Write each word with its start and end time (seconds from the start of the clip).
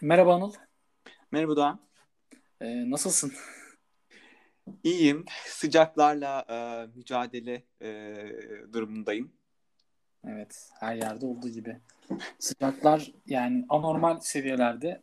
Merhaba 0.00 0.34
Anıl. 0.34 0.52
Merhaba 1.30 1.56
Doğan. 1.56 1.80
Ee, 2.60 2.90
nasılsın? 2.90 3.32
İyiyim. 4.84 5.24
Sıcaklarla 5.46 6.44
e, 6.50 6.56
mücadele 6.96 7.62
e, 7.82 8.14
durumundayım. 8.72 9.32
Evet, 10.24 10.70
her 10.80 10.94
yerde 10.94 11.26
olduğu 11.26 11.48
gibi. 11.48 11.80
Sıcaklar 12.38 13.12
yani 13.26 13.66
anormal 13.68 14.20
seviyelerde 14.20 15.02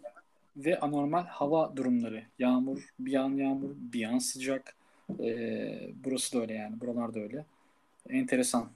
ve 0.57 0.79
anormal 0.79 1.25
hava 1.25 1.77
durumları. 1.77 2.23
Yağmur, 2.39 2.89
bir 2.99 3.15
an 3.15 3.29
yağmur, 3.29 3.69
bir 3.75 4.03
an 4.03 4.17
sıcak. 4.17 4.75
Ee, 5.19 5.89
burası 6.03 6.37
da 6.37 6.41
öyle 6.41 6.53
yani. 6.53 6.79
Buralar 6.81 7.13
da 7.13 7.19
öyle. 7.19 7.45
Enteresan. 8.09 8.71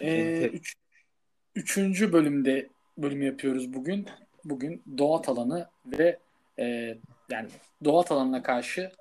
Ee, 0.00 0.50
üç, 0.52 0.74
üçüncü 1.54 2.12
bölümde 2.12 2.68
bölüm 2.98 3.22
yapıyoruz 3.22 3.74
bugün. 3.74 4.08
Bugün 4.44 4.82
doğa 4.98 5.22
alanı 5.26 5.68
ve 5.86 6.18
e, 6.58 6.96
yani 7.30 7.48
doğa 7.84 8.04
alanına 8.10 8.42
karşı 8.42 8.92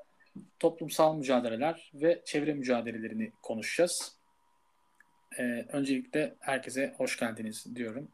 toplumsal 0.60 1.16
mücadeleler 1.16 1.92
ve 1.94 2.22
çevre 2.26 2.54
mücadelelerini 2.54 3.32
konuşacağız. 3.42 4.16
E, 5.38 5.44
öncelikle 5.70 6.36
herkese 6.40 6.94
hoş 6.98 7.20
geldiniz 7.20 7.76
diyorum. 7.76 8.08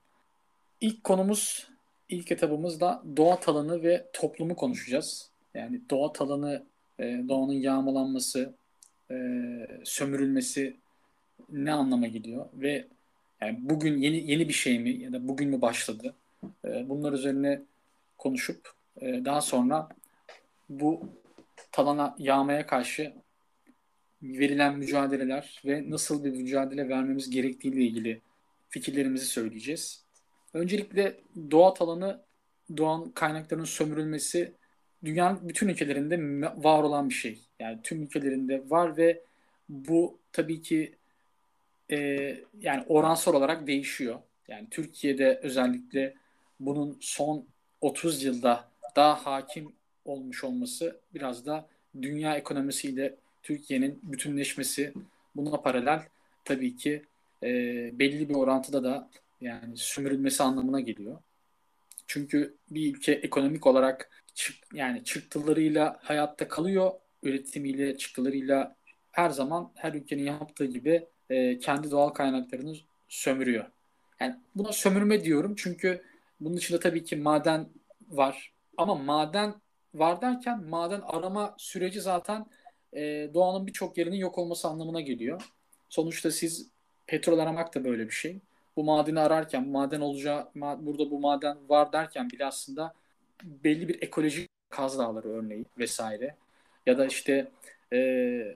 İlk 0.81 1.03
konumuz, 1.03 1.69
ilk 2.09 2.31
etabımız 2.31 2.79
da 2.79 3.03
doğa 3.17 3.39
alanı 3.47 3.83
ve 3.83 4.05
toplumu 4.13 4.55
konuşacağız. 4.55 5.29
Yani 5.53 5.81
doğa 5.89 6.13
alanı, 6.19 6.63
e, 6.99 7.03
doğanın 7.03 7.53
yağmalanması, 7.53 8.53
e, 9.11 9.15
sömürülmesi 9.83 10.75
ne 11.49 11.73
anlama 11.73 12.07
geliyor 12.07 12.45
ve 12.53 12.87
yani 13.41 13.57
bugün 13.61 13.97
yeni 13.97 14.31
yeni 14.31 14.47
bir 14.47 14.53
şey 14.53 14.79
mi 14.79 14.89
ya 14.89 15.13
da 15.13 15.27
bugün 15.27 15.49
mü 15.49 15.61
başladı? 15.61 16.13
E, 16.65 16.89
bunlar 16.89 17.13
üzerine 17.13 17.61
konuşup 18.17 18.73
daha 19.01 19.41
sonra 19.41 19.89
bu 20.69 21.09
talana 21.71 22.15
yağmaya 22.19 22.67
karşı 22.67 23.13
verilen 24.21 24.77
mücadeleler 24.77 25.61
ve 25.65 25.89
nasıl 25.89 26.23
bir 26.23 26.31
mücadele 26.31 26.89
vermemiz 26.89 27.29
gerektiğiyle 27.29 27.81
ilgili 27.81 28.21
fikirlerimizi 28.69 29.25
söyleyeceğiz. 29.25 30.06
Öncelikle 30.57 31.15
doğa 31.51 31.73
talanı, 31.73 32.21
doğan 32.77 33.11
kaynaklarının 33.11 33.65
sömürülmesi 33.65 34.53
dünyanın 35.05 35.49
bütün 35.49 35.67
ülkelerinde 35.67 36.19
var 36.63 36.83
olan 36.83 37.09
bir 37.09 37.13
şey. 37.13 37.39
Yani 37.59 37.79
tüm 37.83 38.03
ülkelerinde 38.03 38.69
var 38.69 38.97
ve 38.97 39.23
bu 39.69 40.19
tabii 40.31 40.61
ki 40.61 40.95
e, 41.91 41.97
yani 42.61 42.85
oransal 42.87 43.33
olarak 43.33 43.67
değişiyor. 43.67 44.19
Yani 44.47 44.67
Türkiye'de 44.71 45.39
özellikle 45.43 46.13
bunun 46.59 46.97
son 47.01 47.45
30 47.81 48.23
yılda 48.23 48.69
daha 48.95 49.25
hakim 49.25 49.71
olmuş 50.05 50.43
olması 50.43 50.99
biraz 51.13 51.45
da 51.45 51.67
dünya 52.01 52.35
ekonomisiyle 52.35 53.15
Türkiye'nin 53.43 53.99
bütünleşmesi 54.03 54.93
buna 55.35 55.61
paralel 55.61 56.01
tabii 56.45 56.75
ki 56.75 57.01
e, 57.43 57.49
belli 57.99 58.29
bir 58.29 58.35
orantıda 58.35 58.83
da 58.83 59.09
yani 59.41 59.77
sömürülmesi 59.77 60.43
anlamına 60.43 60.79
geliyor. 60.79 61.19
Çünkü 62.07 62.57
bir 62.71 62.95
ülke 62.95 63.11
ekonomik 63.11 63.67
olarak 63.67 64.23
çık, 64.33 64.55
yani 64.73 65.03
çıktılarıyla 65.03 65.99
hayatta 66.01 66.47
kalıyor, 66.47 66.91
üretimiyle 67.23 67.97
çıktılarıyla 67.97 68.75
her 69.11 69.29
zaman 69.29 69.71
her 69.75 69.93
ülkenin 69.93 70.23
yaptığı 70.23 70.65
gibi 70.65 71.07
e, 71.29 71.59
kendi 71.59 71.91
doğal 71.91 72.09
kaynaklarını 72.09 72.75
sömürüyor. 73.09 73.65
Yani 74.19 74.35
buna 74.55 74.71
sömürme 74.71 75.23
diyorum 75.23 75.55
çünkü 75.57 76.03
bunun 76.39 76.57
içinde 76.57 76.79
tabii 76.79 77.03
ki 77.03 77.15
maden 77.15 77.69
var. 78.09 78.53
Ama 78.77 78.95
maden 78.95 79.55
var 79.93 80.21
derken 80.21 80.63
maden 80.63 81.01
arama 81.01 81.55
süreci 81.57 82.01
zaten 82.01 82.45
e, 82.93 83.29
doğanın 83.33 83.67
birçok 83.67 83.97
yerinin 83.97 84.15
yok 84.15 84.37
olması 84.37 84.67
anlamına 84.67 85.01
geliyor. 85.01 85.41
Sonuçta 85.89 86.31
siz 86.31 86.69
petrol 87.07 87.39
aramak 87.39 87.75
da 87.75 87.83
böyle 87.83 88.05
bir 88.05 88.11
şey. 88.11 88.39
Bu 88.77 88.83
madeni 88.83 89.19
ararken 89.19 89.67
maden 89.67 90.01
olacağı 90.01 90.51
burada 90.55 91.11
bu 91.11 91.19
maden 91.19 91.57
var 91.69 91.93
derken 91.93 92.29
bile 92.29 92.45
aslında 92.45 92.93
belli 93.43 93.87
bir 93.87 94.01
ekolojik 94.01 94.49
kaz 94.69 94.99
dağları 94.99 95.29
örneği 95.29 95.65
vesaire 95.77 96.35
ya 96.85 96.97
da 96.97 97.05
işte 97.05 97.51
e, 97.93 97.97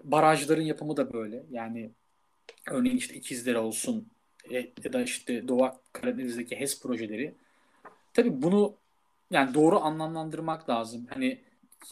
barajların 0.04 0.62
yapımı 0.62 0.98
da 0.98 1.14
böyle. 1.14 1.44
Yani 1.52 1.92
örneğin 2.72 2.98
işte 2.98 3.16
ikizlere 3.16 3.58
olsun 3.58 4.08
e, 4.52 4.56
ya 4.84 4.94
da 4.94 5.02
işte 5.02 5.48
Doğu 5.48 5.72
Karadeniz'deki 5.94 6.60
HES 6.60 6.82
projeleri. 6.82 7.36
Tabii 8.14 8.42
bunu 8.42 8.76
yani 9.32 9.54
doğru 9.54 9.80
anlamlandırmak 9.80 10.70
lazım. 10.70 11.08
Hani 11.10 11.42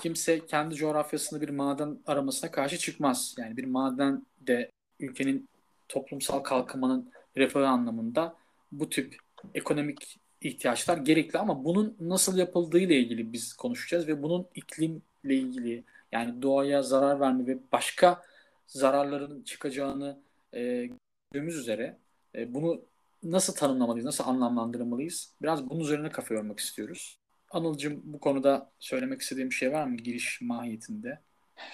kimse 0.02 0.46
kendi 0.46 0.76
coğrafyasında 0.76 1.42
bir 1.42 1.50
maden 1.50 2.00
aramasına 2.08 2.52
karşı 2.52 2.78
çıkmaz. 2.78 3.36
Yani 3.38 3.58
bir 3.58 3.66
maden 3.66 4.26
de 4.40 4.72
ülkenin 5.00 5.50
toplumsal 5.88 6.40
kalkınmanın 6.40 7.12
refahı 7.38 7.68
anlamında 7.68 8.36
bu 8.72 8.90
tip 8.90 9.18
ekonomik 9.54 10.20
ihtiyaçlar 10.42 10.98
gerekli 10.98 11.40
ama 11.40 11.66
bunun 11.66 11.98
nasıl 12.00 12.38
yapıldığı 12.38 12.80
ile 12.80 13.00
ilgili 13.00 13.34
biz 13.34 13.54
konuşacağız 13.54 14.08
ve 14.08 14.24
bunun 14.24 14.48
iklimle 14.56 15.02
ilgili 15.36 15.84
yani 16.12 16.42
doğaya 16.42 16.84
zarar 16.84 17.20
verme 17.20 17.48
ve 17.48 17.58
başka 17.72 18.22
zararların 18.68 19.44
çıkacağını 19.44 20.20
e, 20.54 20.90
gördüğümüz 21.32 21.56
üzere 21.56 21.98
e, 22.36 22.54
bunu 22.54 22.82
nasıl 23.24 23.56
tanımlamalıyız, 23.56 24.06
nasıl 24.06 24.24
anlamlandırmalıyız? 24.24 25.34
Biraz 25.42 25.70
bunun 25.70 25.80
üzerine 25.80 26.10
kafa 26.12 26.34
yormak 26.34 26.60
istiyoruz. 26.60 27.20
Anılcım 27.52 28.02
bu 28.04 28.20
konuda 28.20 28.72
söylemek 28.80 29.22
istediğim 29.22 29.50
bir 29.50 29.56
şey 29.56 29.72
var 29.72 29.88
mı 29.88 29.98
giriş 29.98 30.42
mahiyetinde? 30.42 31.20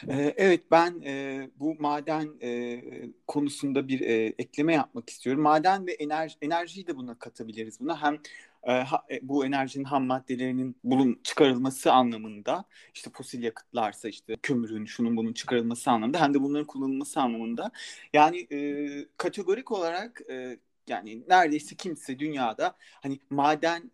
Evet 0.08 0.72
ben 0.72 1.02
e, 1.06 1.50
bu 1.60 1.76
maden 1.80 2.30
e, 2.42 2.82
konusunda 3.28 3.88
bir 3.88 4.02
e, 4.02 4.34
ekleme 4.40 4.74
yapmak 4.74 5.10
istiyorum. 5.10 5.42
Maden 5.42 5.88
ve 5.88 5.92
enerji, 5.92 6.36
enerjiyi 6.42 6.88
de 6.88 6.96
buna 6.98 7.20
katabiliriz. 7.20 7.80
Buna 7.80 8.02
hem 8.02 8.20
ha, 8.86 9.06
e, 9.12 9.20
bu 9.22 9.46
enerjinin 9.46 9.84
ham 9.84 10.06
maddelerinin 10.06 10.78
bulun 10.84 11.20
çıkarılması 11.24 11.94
anlamında 11.94 12.66
işte 12.94 13.12
fosil 13.14 13.44
yakıtlarsa 13.44 14.10
işte 14.10 14.36
kömürün 14.44 14.86
şunun 14.86 15.18
bunun 15.18 15.34
çıkarılması 15.34 15.92
anlamında 15.92 16.22
hem 16.22 16.34
de 16.34 16.42
bunların 16.42 16.68
kullanılması 16.68 17.22
anlamında 17.22 17.72
yani 18.14 18.48
kategorik 19.18 19.72
olarak 19.72 20.22
yani 20.88 21.24
neredeyse 21.28 21.76
kimse 21.76 22.20
dünyada 22.20 22.76
hani 23.02 23.20
maden 23.30 23.92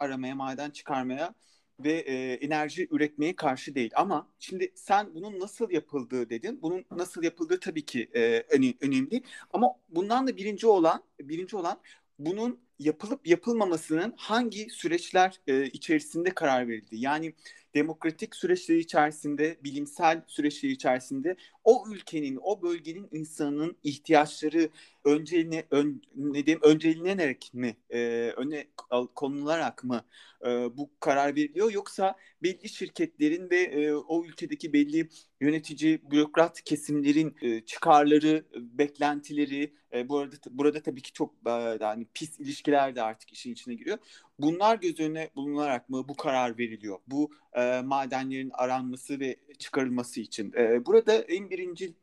aramaya, 0.00 0.34
maden 0.34 0.70
çıkarmaya 0.70 1.34
ve 1.80 1.92
e, 1.92 2.32
enerji 2.34 2.88
üretmeye 2.90 3.36
karşı 3.36 3.74
değil. 3.74 3.90
Ama 3.96 4.28
şimdi 4.38 4.72
sen 4.74 5.14
bunun 5.14 5.40
nasıl 5.40 5.70
yapıldığı 5.70 6.30
dedin. 6.30 6.62
Bunun 6.62 6.84
nasıl 6.90 7.22
yapıldığı 7.22 7.60
tabii 7.60 7.84
ki 7.84 8.10
e, 8.14 8.44
önemli. 8.80 9.22
Ama 9.52 9.68
bundan 9.88 10.26
da 10.26 10.36
birinci 10.36 10.66
olan, 10.66 11.02
birinci 11.20 11.56
olan 11.56 11.80
bunun 12.18 12.60
yapılıp 12.78 13.26
yapılmamasının 13.26 14.14
hangi 14.16 14.70
süreçler 14.70 15.40
e, 15.46 15.66
içerisinde 15.66 16.30
karar 16.30 16.68
verildi. 16.68 16.96
Yani 16.96 17.34
demokratik 17.74 18.36
süreçleri 18.36 18.78
içerisinde, 18.78 19.56
bilimsel 19.64 20.22
süreçleri 20.26 20.72
içerisinde 20.72 21.36
o 21.64 21.84
ülkenin, 21.90 22.38
o 22.42 22.62
bölgenin 22.62 23.08
insanının 23.12 23.76
ihtiyaçları 23.82 24.68
önceline 25.04 25.64
ön, 25.70 26.02
ne 26.16 26.46
diyeyim 26.46 26.60
öncelenerek 26.62 27.50
mi 27.54 27.76
e, 27.90 27.98
öne 28.36 28.66
konularak 29.14 29.84
mı 29.84 30.04
e, 30.46 30.48
bu 30.76 30.90
karar 31.00 31.36
veriliyor 31.36 31.72
yoksa 31.72 32.16
belli 32.42 32.68
şirketlerin 32.68 33.50
ve 33.50 33.60
e, 33.60 33.92
o 33.92 34.24
ülkedeki 34.24 34.72
belli 34.72 35.08
yönetici 35.40 36.10
bürokrat 36.10 36.62
kesimlerin 36.64 37.36
e, 37.42 37.60
çıkarları, 37.60 38.44
beklentileri 38.54 39.74
e, 39.94 40.08
bu 40.08 40.18
arada 40.18 40.36
burada 40.50 40.82
tabii 40.82 41.02
ki 41.02 41.12
çok 41.12 41.34
e, 41.46 41.78
yani 41.80 42.06
pis 42.14 42.40
ilişkiler 42.40 42.96
de 42.96 43.02
artık 43.02 43.32
işin 43.32 43.52
içine 43.52 43.74
giriyor. 43.74 43.98
Bunlar 44.38 44.76
göz 44.76 45.00
önüne 45.00 45.30
bulunarak 45.36 45.88
mı 45.88 46.08
bu 46.08 46.16
karar 46.16 46.58
veriliyor? 46.58 46.98
Bu 47.06 47.30
e, 47.52 47.80
madenlerin 47.80 48.50
aranması 48.54 49.20
ve 49.20 49.36
çıkarılması 49.58 50.20
için. 50.20 50.52
E, 50.52 50.86
burada 50.86 51.14
en 51.14 51.50
birinci 51.50 51.94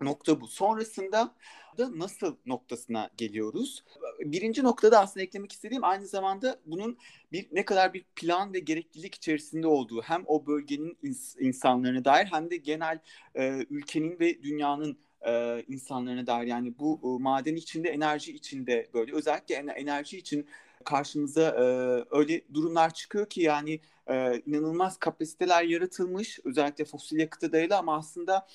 nokta 0.00 0.40
bu. 0.40 0.46
Sonrasında 0.46 1.34
da 1.78 1.98
nasıl 1.98 2.36
noktasına 2.46 3.10
geliyoruz. 3.16 3.84
Birinci 4.20 4.62
noktada 4.62 5.00
aslında 5.00 5.24
eklemek 5.24 5.52
istediğim 5.52 5.84
aynı 5.84 6.06
zamanda 6.06 6.60
bunun 6.66 6.98
bir 7.32 7.48
ne 7.52 7.64
kadar 7.64 7.94
bir 7.94 8.04
plan 8.16 8.52
ve 8.52 8.58
gereklilik 8.58 9.14
içerisinde 9.14 9.66
olduğu 9.66 10.02
hem 10.02 10.22
o 10.26 10.46
bölgenin 10.46 10.98
ins- 11.02 11.40
insanlarına 11.40 12.04
dair 12.04 12.26
hem 12.26 12.50
de 12.50 12.56
genel 12.56 12.98
e, 13.34 13.66
ülkenin 13.70 14.20
ve 14.20 14.42
dünyanın 14.42 14.98
e, 15.26 15.62
insanlarına 15.68 16.26
dair 16.26 16.46
yani 16.46 16.78
bu 16.78 17.00
e, 17.04 17.22
maden 17.22 17.56
içinde 17.56 17.88
enerji 17.88 18.32
içinde 18.32 18.90
böyle 18.94 19.12
özellikle 19.12 19.54
enerji 19.54 20.18
için 20.18 20.46
karşımıza 20.84 21.42
e, 21.42 21.62
öyle 22.10 22.42
durumlar 22.54 22.94
çıkıyor 22.94 23.26
ki 23.30 23.40
yani 23.42 23.80
e, 24.06 24.40
inanılmaz 24.46 24.98
kapasiteler 24.98 25.64
yaratılmış 25.64 26.40
özellikle 26.44 26.84
fosil 26.84 27.18
yakıta 27.18 27.52
dayalı 27.52 27.76
ama 27.78 27.96
aslında 27.96 28.46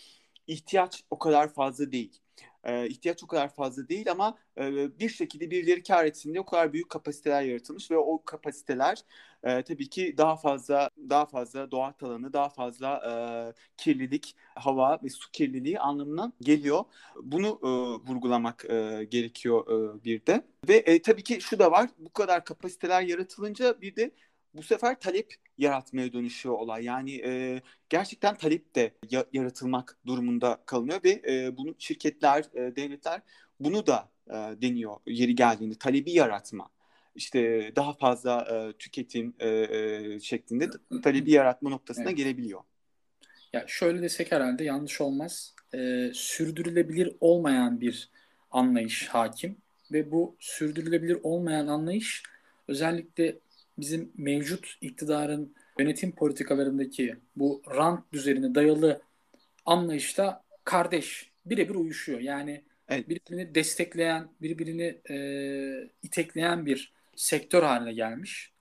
ihtiyaç 0.48 1.04
o 1.12 1.20
kadar 1.20 1.54
fazla 1.54 1.92
değil. 1.92 2.22
E, 2.66 2.88
ihtiyaç 2.88 3.24
o 3.24 3.28
kadar 3.28 3.54
fazla 3.54 3.90
değil 3.90 4.12
ama 4.12 4.38
e, 4.58 5.00
bir 5.00 5.10
şekilde 5.10 5.52
birileri 5.52 5.84
kar 5.84 6.06
etsin 6.06 6.34
diye 6.34 6.42
o 6.42 6.46
kadar 6.46 6.74
büyük 6.74 6.90
kapasiteler 6.90 7.42
yaratılmış 7.42 7.92
ve 7.92 7.98
o 7.98 8.24
kapasiteler 8.26 9.02
e, 9.44 9.62
tabii 9.62 9.90
ki 9.90 10.16
daha 10.18 10.36
fazla 10.36 10.90
daha 11.10 11.26
fazla 11.26 11.72
doğa 11.72 11.94
alanı, 12.02 12.34
daha 12.34 12.50
fazla 12.50 13.02
e, 13.10 13.14
kirlilik, 13.78 14.36
hava 14.56 15.00
ve 15.04 15.10
su 15.10 15.32
kirliliği 15.32 15.80
anlamına 15.80 16.32
geliyor. 16.42 16.84
Bunu 17.24 17.60
e, 17.64 17.68
vurgulamak 18.10 18.66
gerekiyor 19.10 19.66
bir 20.04 20.26
de. 20.26 20.42
Ve 20.68 21.02
tabii 21.02 21.24
ki 21.24 21.42
şu 21.42 21.60
da 21.60 21.72
var. 21.72 21.90
Bu 22.00 22.14
kadar 22.14 22.46
kapasiteler 22.46 23.02
yaratılınca 23.02 23.82
bir 23.82 23.96
de 23.96 24.12
bu 24.58 24.64
sefer 24.64 25.00
talep 25.00 25.34
yaratmaya 25.58 26.14
dönüşüyor 26.14 26.56
olay. 26.56 26.84
Yani 26.84 27.22
e, 27.26 27.62
gerçekten 27.90 28.36
talep 28.36 28.76
de 28.76 28.92
ya, 29.10 29.26
yaratılmak 29.34 29.98
durumunda 30.06 30.64
kalınıyor 30.66 31.04
ve 31.04 31.22
e, 31.28 31.58
bunu 31.58 31.76
şirketler, 31.80 32.46
e, 32.54 32.76
devletler 32.76 33.22
bunu 33.60 33.88
da 33.88 34.10
e, 34.28 34.34
deniyor 34.34 34.96
yeri 35.06 35.36
geldiğinde 35.36 35.76
talebi 35.76 36.12
yaratma. 36.12 36.70
İşte 37.16 37.72
daha 37.76 37.94
fazla 37.94 38.42
e, 38.42 38.74
tüketim 38.78 39.34
e, 39.40 39.50
e, 39.50 40.20
şeklinde 40.20 40.70
talebi 41.04 41.32
yaratma 41.32 41.70
noktasına 41.70 42.06
evet. 42.06 42.18
gelebiliyor. 42.18 42.62
Ya 43.54 43.66
şöyle 43.68 44.02
desek 44.02 44.32
herhalde 44.32 44.64
yanlış 44.64 45.02
olmaz. 45.02 45.56
E, 45.74 46.12
sürdürülebilir 46.14 47.16
olmayan 47.20 47.82
bir 47.82 48.10
anlayış 48.52 49.08
hakim 49.08 49.58
ve 49.92 50.12
bu 50.12 50.36
sürdürülebilir 50.40 51.18
olmayan 51.24 51.68
anlayış 51.68 52.24
özellikle 52.68 53.40
bizim 53.78 54.12
mevcut 54.18 54.78
iktidarın 54.82 55.56
yönetim 55.80 56.12
politikalarındaki 56.12 57.16
bu 57.36 57.64
rant 57.76 58.14
düzenine 58.14 58.56
dayalı 58.56 59.02
anlayışta 59.66 60.44
kardeş 60.64 61.32
birebir 61.46 61.76
uyuşuyor. 61.76 62.20
Yani 62.20 62.64
evet. 62.90 63.10
birbirini 63.10 63.56
destekleyen, 63.56 64.28
birbirini 64.42 65.02
e, 65.10 65.18
itekleyen 66.04 66.66
bir 66.66 66.94
sektör 67.16 67.64
haline 67.64 67.94
gelmiş. 67.94 68.52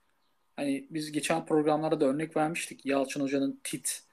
Hani 0.55 0.87
biz 0.89 1.11
geçen 1.11 1.45
programlarda 1.45 2.01
da 2.01 2.05
örnek 2.05 2.37
vermiştik. 2.37 2.85
Yalçın 2.85 3.21
Hoca'nın 3.21 3.59
TİT, 3.63 4.03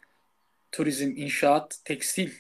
turizm, 0.73 1.13
inşaat, 1.17 1.81
tekstil 1.85 2.31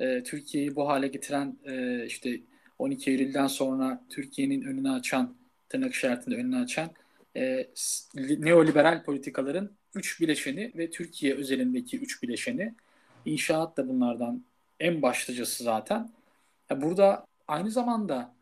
e, 0.00 0.22
Türkiye'yi 0.22 0.76
bu 0.76 0.88
hale 0.88 1.08
getiren 1.08 1.58
e, 1.64 2.04
işte 2.06 2.40
12 2.78 3.10
Eylül'den 3.10 3.46
sonra 3.46 4.04
Türkiye'nin 4.08 4.62
önünü 4.62 4.90
açan, 4.90 5.36
tırnak 5.68 5.94
işaretinde 5.94 6.36
önünü 6.36 6.56
açan 6.56 6.90
e, 7.36 7.70
neoliberal 8.16 9.04
politikaların 9.04 9.70
üç 9.94 10.20
bileşeni 10.20 10.72
ve 10.76 10.90
Türkiye 10.90 11.34
özelindeki 11.34 11.98
üç 11.98 12.22
bileşeni. 12.22 12.74
İnşaat 13.24 13.76
da 13.76 13.88
bunlardan 13.88 14.44
en 14.80 15.02
başlıcası 15.02 15.64
zaten. 15.64 16.10
Ya 16.70 16.82
burada 16.82 17.26
aynı 17.48 17.70
zamanda 17.70 18.34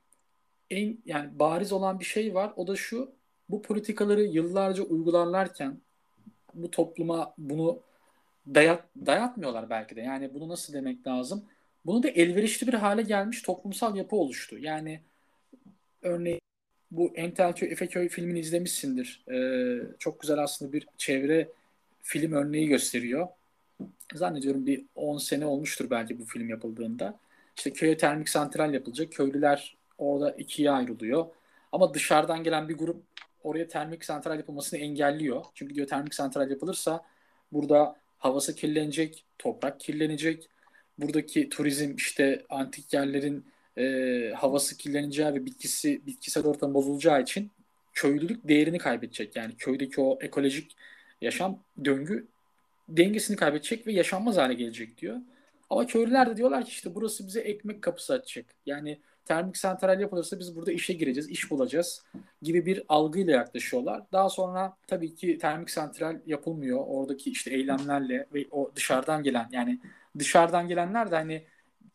en 0.71 0.99
yani 1.05 1.39
bariz 1.39 1.73
olan 1.73 2.01
bir 2.01 2.05
şey 2.05 2.35
var. 2.35 2.53
O 2.57 2.67
da 2.67 2.77
şu. 2.77 3.13
Bu 3.49 3.63
politikaları 3.63 4.23
yıllarca 4.23 4.83
uygularlarken 4.83 5.81
bu 6.55 6.71
topluma 6.71 7.35
bunu 7.39 7.83
dayat, 8.55 8.85
dayatmıyorlar 9.07 9.71
belki 9.71 9.97
de. 9.97 10.01
Yani 10.01 10.35
bunu 10.35 10.49
nasıl 10.49 10.73
demek 10.73 11.07
lazım? 11.07 11.45
Bunu 11.87 12.03
da 12.03 12.09
elverişli 12.09 12.67
bir 12.67 12.75
hale 12.75 13.03
gelmiş 13.03 13.43
toplumsal 13.43 13.97
yapı 13.97 14.17
oluştu. 14.17 14.59
Yani 14.59 15.01
örneğin 16.03 16.41
bu 16.91 17.13
Entelköy 17.15 17.73
Efeköy 17.73 18.09
filmini 18.09 18.41
izlemişsindir. 18.41 19.25
Ee, 19.33 19.83
çok 19.99 20.21
güzel 20.21 20.39
aslında 20.39 20.73
bir 20.73 20.87
çevre 20.97 21.49
film 22.03 22.33
örneği 22.33 22.69
gösteriyor. 22.69 23.29
Zannediyorum 24.15 24.67
bir 24.67 24.85
10 24.95 25.19
sene 25.19 25.47
olmuştur 25.47 25.91
belki 25.91 26.19
bu 26.19 26.25
film 26.25 26.49
yapıldığında. 26.49 27.19
İşte 27.57 27.73
köye 27.73 27.97
termik 27.97 28.29
santral 28.29 28.75
yapılacak. 28.75 29.13
Köylüler 29.13 29.77
orada 29.99 30.31
ikiye 30.31 30.71
ayrılıyor. 30.71 31.27
Ama 31.73 31.95
dışarıdan 31.95 32.45
gelen 32.45 32.69
bir 32.69 32.79
grup 32.79 33.03
oraya 33.43 33.69
termik 33.69 34.05
santral 34.05 34.37
yapılmasını 34.37 34.81
engelliyor. 34.81 35.45
Çünkü 35.55 35.75
diyor 35.75 35.87
termik 35.87 36.15
santral 36.15 36.51
yapılırsa 36.51 37.05
burada 37.53 37.97
havası 38.19 38.55
kirlenecek, 38.55 39.25
toprak 39.39 39.81
kirlenecek. 39.81 40.49
Buradaki 40.99 41.49
turizm 41.49 41.95
işte 41.97 42.45
antik 42.51 42.93
yerlerin 42.93 43.45
e, 43.79 44.33
havası 44.37 44.77
kirleneceği 44.77 45.29
ve 45.29 45.47
bitkisi 45.47 46.07
bitkisel 46.07 46.45
ortam 46.45 46.75
bozulacağı 46.75 47.23
için 47.23 47.51
köylülük 47.93 48.49
değerini 48.49 48.79
kaybedecek. 48.79 49.37
Yani 49.37 49.57
köydeki 49.57 50.01
o 50.01 50.19
ekolojik 50.21 50.77
yaşam 51.21 51.59
döngü 51.85 52.27
dengesini 52.89 53.37
kaybedecek 53.37 53.87
ve 53.87 53.93
yaşanmaz 53.93 54.37
hale 54.37 54.55
gelecek 54.55 54.99
diyor. 54.99 55.17
Ama 55.71 55.87
köylüler 55.87 56.31
de 56.31 56.37
diyorlar 56.37 56.65
ki 56.65 56.71
işte 56.71 56.95
burası 56.95 57.27
bize 57.27 57.41
ekmek 57.41 57.83
kapısı 57.83 58.13
açacak. 58.13 58.47
Yani 58.67 58.99
termik 59.25 59.57
santral 59.57 60.01
yapılırsa 60.01 60.39
biz 60.39 60.57
burada 60.57 60.73
işe 60.73 60.93
gireceğiz, 60.93 61.29
iş 61.29 61.51
bulacağız 61.51 62.03
gibi 62.43 62.67
bir 62.67 62.83
algıyla 62.89 63.33
yaklaşıyorlar. 63.33 64.03
Daha 64.13 64.29
sonra 64.29 64.77
tabii 64.87 65.15
ki 65.15 65.39
termik 65.39 65.71
santral 65.71 66.21
yapılmıyor. 66.27 66.85
Oradaki 66.87 67.31
işte 67.31 67.51
eylemlerle 67.51 68.27
ve 68.35 68.47
o 68.51 68.73
dışarıdan 68.77 69.23
gelen 69.23 69.49
yani 69.53 69.81
dışarıdan 70.19 70.69
gelenler 70.69 71.11
de 71.11 71.17
hani 71.17 71.43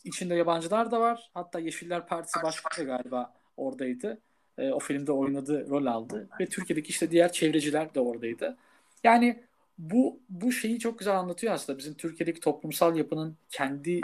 içinde 0.05 0.35
yabancılar 0.35 0.91
da 0.91 0.99
var. 0.99 1.29
Hatta 1.33 1.59
Yeşiller 1.59 2.07
Partisi 2.07 2.43
başkanı 2.43 2.85
galiba 2.85 3.33
oradaydı. 3.57 4.21
E, 4.57 4.71
o 4.71 4.79
filmde 4.79 5.11
oynadı, 5.11 5.69
rol 5.69 5.85
aldı. 5.85 6.29
Ve 6.39 6.45
Türkiye'deki 6.45 6.89
işte 6.89 7.11
diğer 7.11 7.31
çevreciler 7.31 7.95
de 7.95 7.99
oradaydı. 7.99 8.57
Yani 9.03 9.43
bu 9.77 10.19
bu 10.29 10.51
şeyi 10.51 10.79
çok 10.79 10.99
güzel 10.99 11.19
anlatıyor 11.19 11.53
aslında. 11.53 11.79
Bizim 11.79 11.93
Türkiye'deki 11.93 12.39
toplumsal 12.39 12.97
yapının 12.97 13.37
kendi 13.49 14.01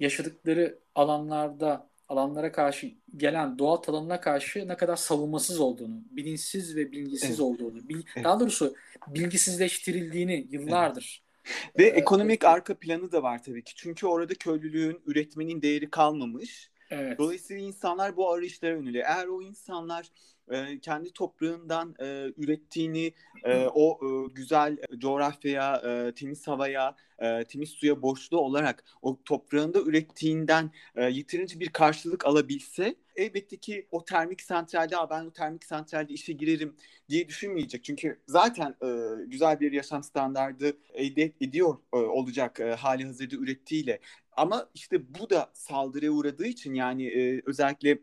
yaşadıkları 0.00 0.78
alanlarda 0.94 1.86
alanlara 2.08 2.52
karşı 2.52 2.90
gelen 3.16 3.58
doğa 3.58 3.82
alanına 3.88 4.20
karşı 4.20 4.68
ne 4.68 4.76
kadar 4.76 4.96
savunmasız 4.96 5.60
olduğunu, 5.60 6.02
bilinçsiz 6.10 6.76
ve 6.76 6.92
bilgisiz 6.92 7.30
evet. 7.30 7.40
olduğunu, 7.40 7.88
bil, 7.88 8.02
evet. 8.14 8.24
daha 8.24 8.40
doğrusu 8.40 8.74
bilgisizleştirildiğini 9.08 10.46
yıllardır 10.50 11.22
ve 11.78 11.84
evet. 11.84 11.98
ekonomik 11.98 12.44
arka 12.44 12.78
planı 12.78 13.12
da 13.12 13.22
var 13.22 13.42
tabii 13.42 13.64
ki. 13.64 13.72
Çünkü 13.76 14.06
orada 14.06 14.34
köylülüğün, 14.34 15.02
üretmenin 15.06 15.62
değeri 15.62 15.90
kalmamış. 15.90 16.70
Evet. 16.90 17.18
Dolayısıyla 17.18 17.62
insanlar 17.62 18.16
bu 18.16 18.30
arayışlara 18.30 18.72
yöneliyor. 18.72 19.04
Eğer 19.08 19.26
o 19.26 19.42
insanlar 19.42 20.08
e, 20.50 20.80
kendi 20.80 21.12
toprağından 21.12 21.94
e, 22.00 22.32
ürettiğini 22.36 23.12
e, 23.44 23.66
o 23.74 23.98
e, 24.02 24.32
güzel 24.34 24.76
coğrafyaya, 24.98 25.76
e, 25.76 26.14
temiz 26.14 26.48
havaya, 26.48 26.96
e, 27.18 27.44
temiz 27.44 27.70
suya 27.70 28.02
borçlu 28.02 28.38
olarak 28.38 28.84
o 29.02 29.22
toprağında 29.24 29.80
ürettiğinden 29.80 30.70
e, 30.96 31.04
yeterince 31.04 31.60
bir 31.60 31.68
karşılık 31.68 32.26
alabilse 32.26 32.94
elbette 33.16 33.56
ki 33.56 33.86
o 33.90 34.04
termik 34.04 34.42
santralde 34.42 34.94
ben 35.10 35.24
o 35.24 35.32
termik 35.32 35.64
santralde 35.64 36.12
işe 36.12 36.32
girerim 36.32 36.76
diye 37.08 37.28
düşünmeyecek. 37.28 37.84
Çünkü 37.84 38.20
zaten 38.26 38.74
e, 38.84 38.88
güzel 39.26 39.60
bir 39.60 39.72
yaşam 39.72 40.02
standardı 40.02 40.76
elde 40.94 41.32
ediyor 41.40 41.76
e, 41.92 41.96
olacak 41.96 42.60
e, 42.60 42.74
hali 42.74 43.04
hazırda 43.04 43.36
ürettiğiyle. 43.36 44.00
Ama 44.36 44.70
işte 44.74 45.14
bu 45.20 45.30
da 45.30 45.50
saldırıya 45.54 46.12
uğradığı 46.12 46.46
için 46.46 46.74
yani 46.74 47.06
e, 47.06 47.42
özellikle 47.46 47.98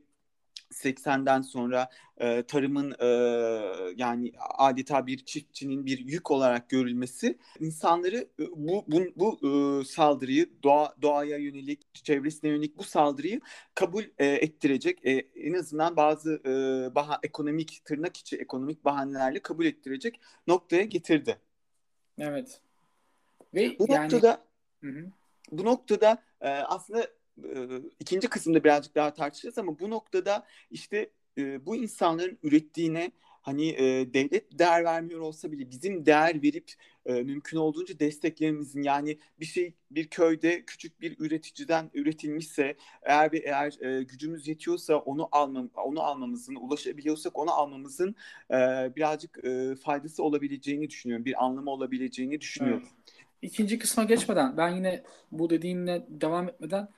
80'den 0.71 1.41
sonra 1.41 1.89
e, 2.17 2.43
tarımın 2.43 2.95
e, 2.99 3.05
yani 3.95 4.31
adeta 4.39 5.07
bir 5.07 5.25
çiftçinin 5.25 5.85
bir 5.85 5.99
yük 5.99 6.31
olarak 6.31 6.69
görülmesi 6.69 7.37
insanları 7.59 8.17
e, 8.39 8.43
bu 8.55 8.85
bu, 8.87 9.01
bu 9.15 9.39
e, 9.47 9.85
saldırıyı 9.85 10.49
doğa 10.63 10.95
doğaya 11.01 11.37
yönelik 11.37 11.95
çevresine 11.95 12.49
yönelik 12.49 12.77
bu 12.77 12.83
saldırıyı 12.83 13.41
kabul 13.75 14.03
e, 14.17 14.25
ettirecek 14.25 15.05
e, 15.05 15.11
en 15.35 15.53
azından 15.53 15.95
bazı 15.95 16.41
e, 16.45 16.51
baha, 16.95 17.19
ekonomik 17.23 17.81
tırnak 17.85 18.17
içi 18.17 18.37
ekonomik 18.37 18.85
bahanelerle 18.85 19.39
kabul 19.39 19.65
ettirecek 19.65 20.19
noktaya 20.47 20.83
getirdi. 20.83 21.37
Evet. 22.19 22.61
Ve 23.53 23.79
bu 23.79 23.85
yani... 23.89 24.03
noktada 24.03 24.41
hı 24.83 24.87
hı. 24.87 25.05
bu 25.51 25.65
noktada 25.65 26.23
e, 26.41 26.49
aslında 26.49 27.07
e, 27.43 27.81
ikinci 27.99 28.27
kısımda 28.27 28.63
birazcık 28.63 28.95
daha 28.95 29.13
tartışacağız 29.13 29.57
ama 29.57 29.79
bu 29.79 29.89
noktada 29.89 30.45
işte 30.71 31.09
e, 31.37 31.65
bu 31.65 31.75
insanların 31.75 32.37
ürettiğine 32.43 33.11
hani 33.41 33.69
e, 33.69 34.13
devlet 34.13 34.59
değer 34.59 34.83
vermiyor 34.83 35.19
olsa 35.19 35.51
bile 35.51 35.71
bizim 35.71 36.05
değer 36.05 36.41
verip 36.41 36.71
e, 37.05 37.13
mümkün 37.13 37.57
olduğunca 37.57 37.99
desteklememizin 37.99 38.83
yani 38.83 39.17
bir 39.39 39.45
şey 39.45 39.73
bir 39.91 40.07
köyde 40.07 40.65
küçük 40.65 41.01
bir 41.01 41.15
üreticiden 41.19 41.89
üretilmişse 41.93 42.77
eğer 43.03 43.31
bir 43.31 43.43
eğer 43.43 43.81
e, 43.81 44.03
gücümüz 44.03 44.47
yetiyorsa 44.47 44.95
onu 44.95 45.29
almam 45.31 45.69
onu 45.75 46.01
almamızın 46.01 46.55
ulaşabiliyorsak 46.55 47.37
onu 47.37 47.51
almamızın 47.51 48.15
e, 48.51 48.55
birazcık 48.95 49.45
e, 49.45 49.75
faydası 49.75 50.23
olabileceğini 50.23 50.89
düşünüyorum 50.89 51.25
bir 51.25 51.45
anlamı 51.45 51.71
olabileceğini 51.71 52.41
düşünüyorum. 52.41 52.83
Evet. 52.83 53.15
İkinci 53.41 53.79
kısma 53.79 54.03
geçmeden 54.03 54.57
ben 54.57 54.75
yine 54.75 55.03
bu 55.31 55.49
dediğinle 55.49 56.05
devam 56.09 56.49
etmeden 56.49 56.89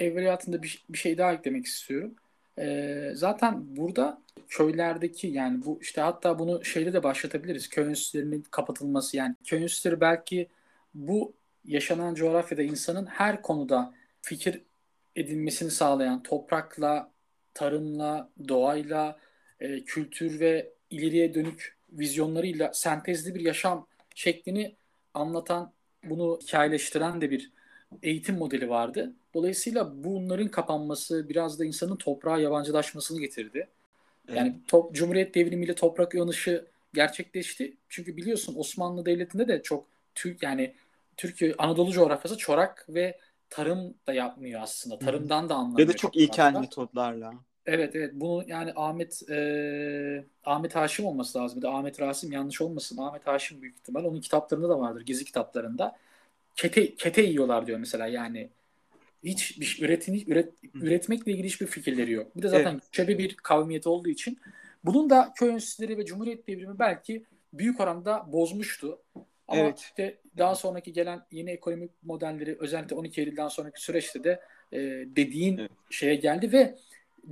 evveliyatında 0.00 0.62
bir, 0.62 0.84
bir 0.88 0.98
şey 0.98 1.18
daha 1.18 1.32
eklemek 1.32 1.66
istiyorum. 1.66 2.14
Ee, 2.58 3.10
zaten 3.14 3.76
burada 3.76 4.22
köylerdeki 4.48 5.26
yani 5.26 5.64
bu 5.64 5.78
işte 5.82 6.00
hatta 6.00 6.38
bunu 6.38 6.64
şeyle 6.64 6.92
de 6.92 7.02
başlatabiliriz. 7.02 7.68
Köy 7.68 7.88
enstitülerinin 7.88 8.42
kapatılması 8.50 9.16
yani 9.16 9.34
köy 9.44 9.62
enstitüleri 9.62 10.00
belki 10.00 10.48
bu 10.94 11.34
yaşanan 11.64 12.14
coğrafyada 12.14 12.62
insanın 12.62 13.06
her 13.06 13.42
konuda 13.42 13.94
fikir 14.22 14.62
edinmesini 15.16 15.70
sağlayan 15.70 16.22
toprakla, 16.22 17.10
tarımla, 17.54 18.30
doğayla, 18.48 19.18
e, 19.60 19.84
kültür 19.84 20.40
ve 20.40 20.72
ileriye 20.90 21.34
dönük 21.34 21.76
vizyonlarıyla 21.92 22.72
sentezli 22.72 23.34
bir 23.34 23.40
yaşam 23.40 23.86
şeklini 24.14 24.76
anlatan, 25.14 25.72
bunu 26.04 26.38
hikayeleştiren 26.42 27.20
de 27.20 27.30
bir 27.30 27.52
eğitim 28.02 28.38
modeli 28.38 28.68
vardı. 28.68 29.12
Dolayısıyla 29.34 30.04
bunların 30.04 30.48
kapanması 30.48 31.28
biraz 31.28 31.58
da 31.58 31.64
insanın 31.64 31.96
toprağa 31.96 32.38
yabancılaşmasını 32.38 33.20
getirdi. 33.20 33.68
Yani 34.34 34.56
top, 34.68 34.94
Cumhuriyet 34.94 35.34
devrimiyle 35.34 35.74
toprak 35.74 36.14
uyanışı 36.14 36.66
gerçekleşti. 36.94 37.76
Çünkü 37.88 38.16
biliyorsun 38.16 38.54
Osmanlı 38.56 39.06
Devleti'nde 39.06 39.48
de 39.48 39.62
çok 39.62 39.86
Türk 40.14 40.42
yani 40.42 40.74
Türkiye 41.16 41.54
Anadolu 41.58 41.92
coğrafyası 41.92 42.36
çorak 42.36 42.86
ve 42.88 43.18
tarım 43.50 43.94
da 44.06 44.12
yapmıyor 44.12 44.60
aslında. 44.62 44.98
Tarımdan 44.98 45.48
da 45.48 45.54
anlamıyor. 45.54 45.78
Ya 45.78 45.88
da 45.88 45.96
çok 45.96 46.16
ilkel 46.16 46.54
metodlarla. 46.54 47.34
Evet 47.66 47.96
evet 47.96 48.10
bunu 48.14 48.44
yani 48.46 48.72
Ahmet 48.76 49.30
e, 49.30 50.24
Ahmet 50.44 50.76
Haşim 50.76 51.06
olması 51.06 51.38
lazım. 51.38 51.58
Bir 51.58 51.62
de 51.62 51.68
Ahmet 51.68 52.00
Rasim 52.00 52.32
yanlış 52.32 52.60
olmasın. 52.60 52.98
Ahmet 52.98 53.26
Haşim 53.26 53.62
büyük 53.62 53.78
ihtimal. 53.78 54.04
Onun 54.04 54.20
kitaplarında 54.20 54.68
da 54.68 54.78
vardır. 54.80 55.00
Gezi 55.00 55.24
kitaplarında. 55.24 55.96
Kete, 56.56 56.94
kete 56.94 57.22
yiyorlar 57.22 57.66
diyor 57.66 57.78
mesela 57.78 58.06
yani. 58.06 58.50
Hiç 59.24 59.60
bir 59.60 59.78
üretini, 59.82 60.24
üret, 60.26 60.52
üretmekle 60.74 61.32
ilgili 61.32 61.46
hiçbir 61.46 61.66
fikirleri 61.66 62.12
yok. 62.12 62.36
Bir 62.36 62.42
de 62.42 62.48
zaten 62.48 62.72
evet. 62.72 62.82
göçebe 62.82 63.18
bir 63.18 63.34
kavmiyet 63.34 63.86
olduğu 63.86 64.08
için 64.08 64.38
bunun 64.84 65.10
da 65.10 65.32
köy 65.36 65.50
enstitüleri 65.50 65.98
ve 65.98 66.04
Cumhuriyet 66.04 66.48
devrimi 66.48 66.78
belki 66.78 67.24
büyük 67.52 67.80
oranda 67.80 68.32
bozmuştu. 68.32 69.02
Ama 69.48 69.60
evet. 69.60 69.78
işte 69.78 70.18
daha 70.38 70.54
sonraki 70.54 70.92
gelen 70.92 71.26
yeni 71.30 71.50
ekonomik 71.50 71.90
modelleri 72.02 72.56
özellikle 72.60 72.96
12 72.96 73.20
Eylül'den 73.20 73.48
sonraki 73.48 73.82
süreçte 73.82 74.24
de 74.24 74.40
e, 74.72 74.78
dediğin 75.16 75.58
evet. 75.58 75.70
şeye 75.90 76.14
geldi 76.14 76.52
ve 76.52 76.76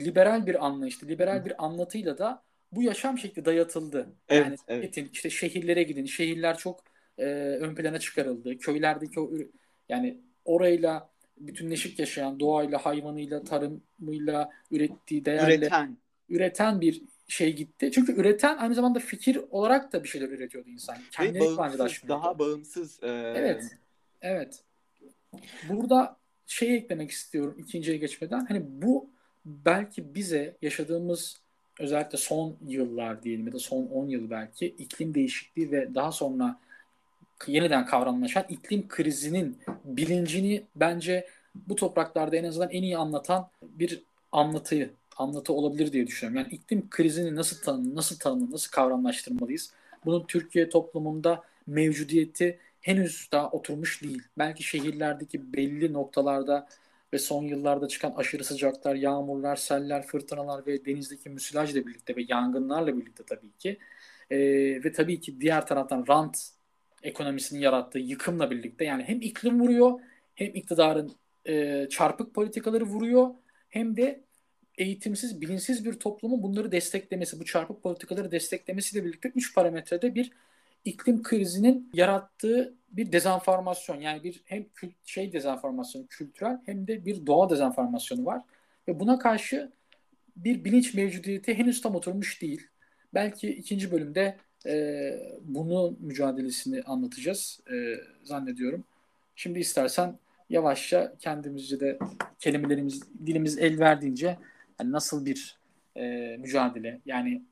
liberal 0.01 0.47
bir 0.47 0.67
anlayıştı. 0.67 1.09
Liberal 1.09 1.45
bir 1.45 1.65
anlatıyla 1.65 2.19
da 2.19 2.43
bu 2.73 2.83
yaşam 2.83 3.19
şekli 3.19 3.45
dayatıldı. 3.45 4.09
Evet, 4.29 4.47
yani 4.47 4.57
evet. 4.69 5.13
işte 5.13 5.31
şehirlere 5.31 5.83
gidin. 5.83 6.05
Şehirler 6.05 6.59
çok 6.59 6.85
e, 7.19 7.25
ön 7.61 7.75
plana 7.75 7.99
çıkarıldı. 7.99 8.59
Köylerdeki 8.59 9.21
o 9.21 9.31
yani 9.89 10.19
orayla 10.45 11.11
bütünleşik 11.37 11.99
yaşayan 11.99 12.41
doğayla, 12.41 12.79
hayvanıyla, 12.79 13.45
tarımıyla 13.45 14.51
ürettiği 14.71 15.25
değerle 15.25 15.57
üreten, 15.57 15.97
üreten 16.29 16.81
bir 16.81 17.03
şey 17.29 17.57
gitti. 17.57 17.91
Çünkü 17.95 18.13
üreten 18.13 18.57
aynı 18.57 18.75
zamanda 18.75 18.99
fikir 18.99 19.41
olarak 19.51 19.93
da 19.93 20.05
bir 20.05 20.09
şeyler 20.09 20.29
üretiyordu 20.29 20.69
insan. 20.69 20.97
Kendine 21.11 21.41
bağımsız, 21.41 22.09
daha 22.09 22.39
bağımsız. 22.39 23.03
E... 23.03 23.09
Evet. 23.37 23.65
Evet. 24.23 24.63
Burada 25.69 26.17
şey 26.47 26.77
eklemek 26.77 27.11
istiyorum 27.11 27.57
ikinciye 27.59 27.97
geçmeden. 27.97 28.47
Hani 28.47 28.63
bu 28.69 29.11
belki 29.45 30.15
bize 30.15 30.57
yaşadığımız 30.63 31.41
özellikle 31.81 32.19
son 32.19 32.57
yıllar 32.67 33.23
diyelim 33.23 33.47
ya 33.47 33.53
da 33.53 33.59
son 33.59 33.87
10 33.87 34.09
yıl 34.09 34.31
belki 34.31 34.67
iklim 34.67 35.15
değişikliği 35.15 35.73
ve 35.73 35.95
daha 35.95 36.13
sonra 36.13 36.61
yeniden 37.47 37.87
kavramlaşan 37.87 38.45
iklim 38.49 38.89
krizinin 38.89 39.59
bilincini 39.85 40.65
bence 40.77 41.29
bu 41.55 41.75
topraklarda 41.75 42.37
en 42.37 42.45
azından 42.45 42.71
en 42.71 42.83
iyi 42.83 42.97
anlatan 42.97 43.49
bir 43.63 44.03
anlatıyı 44.33 44.91
anlatı 45.17 45.53
olabilir 45.53 45.93
diye 45.93 46.07
düşünüyorum. 46.07 46.45
Yani 46.45 46.55
iklim 46.55 46.91
krizini 46.91 47.37
nasıl 47.37 47.63
tanım, 47.63 47.95
nasıl 47.95 48.19
tanım, 48.19 48.53
nasıl 48.53 48.71
kavramlaştırmalıyız? 48.71 49.73
Bunun 50.05 50.27
Türkiye 50.27 50.69
toplumunda 50.69 51.43
mevcudiyeti 51.67 52.59
henüz 52.81 53.29
daha 53.33 53.51
oturmuş 53.51 54.03
değil. 54.03 54.23
Belki 54.39 54.63
şehirlerdeki 54.63 55.53
belli 55.53 55.93
noktalarda 55.93 56.69
ve 57.13 57.19
son 57.19 57.45
yıllarda 57.45 57.89
çıkan 57.89 58.13
aşırı 58.17 58.45
sıcaklar, 58.45 58.95
yağmurlar, 58.95 59.57
seller, 59.57 60.07
fırtınalar 60.07 60.67
ve 60.67 60.85
denizdeki 60.85 61.31
müsilajla 61.31 61.87
birlikte 61.87 62.17
ve 62.17 62.25
yangınlarla 62.29 62.97
birlikte 62.97 63.25
tabii 63.25 63.53
ki 63.59 63.79
e, 64.31 64.39
ve 64.85 64.93
tabii 64.93 65.21
ki 65.21 65.41
diğer 65.41 65.67
taraftan 65.67 66.05
rant 66.09 66.49
ekonomisinin 67.03 67.61
yarattığı 67.61 67.99
yıkımla 67.99 68.51
birlikte 68.51 68.85
yani 68.85 69.03
hem 69.03 69.21
iklim 69.21 69.61
vuruyor 69.61 70.01
hem 70.35 70.55
iktidarın 70.55 71.13
e, 71.47 71.87
çarpık 71.91 72.35
politikaları 72.35 72.85
vuruyor 72.85 73.31
hem 73.69 73.97
de 73.97 74.25
eğitimsiz, 74.79 75.41
bilinçsiz 75.41 75.85
bir 75.85 75.93
toplumun 75.93 76.43
bunları 76.43 76.73
desteklemesi, 76.73 77.41
bu 77.41 77.45
çarpık 77.45 77.83
politikaları 77.83 78.31
desteklemesiyle 78.31 79.05
birlikte 79.05 79.33
üç 79.35 79.55
parametrede 79.55 80.15
bir 80.15 80.31
iklim 80.85 81.23
krizinin 81.23 81.91
yarattığı 81.95 82.75
bir 82.91 83.13
dezenformasyon. 83.13 84.01
Yani 84.01 84.25
bir 84.25 84.43
hem 84.45 84.69
kült, 84.75 84.93
şey 85.05 85.33
dezenformasyon 85.33 86.07
kültürel 86.07 86.59
hem 86.67 86.87
de 86.87 87.05
bir 87.05 87.27
doğa 87.27 87.51
dezenformasyonu 87.51 88.25
var. 88.25 88.43
Ve 88.89 89.01
buna 89.01 89.19
karşı 89.19 89.73
bir 90.37 90.65
bilinç 90.65 90.95
mevcudiyeti 90.95 91.55
henüz 91.55 91.81
tam 91.81 91.95
oturmuş 91.95 92.43
değil. 92.43 92.67
Belki 93.15 93.49
ikinci 93.49 93.91
bölümde 93.91 94.37
e, 94.67 95.13
bunun 95.45 95.99
mücadelesini 96.01 96.83
anlatacağız 96.83 97.61
e, 97.73 97.95
zannediyorum. 98.25 98.85
Şimdi 99.37 99.59
istersen 99.59 100.19
yavaşça 100.51 101.15
kendimizce 101.19 101.81
de 101.81 101.99
kelimelerimiz, 102.39 103.03
dilimiz 103.27 103.59
el 103.59 103.79
verdiğince 103.79 104.39
yani 104.81 104.93
nasıl 104.93 105.27
bir 105.27 105.59
e, 105.97 106.37
mücadele 106.37 107.01
yani 107.07 107.43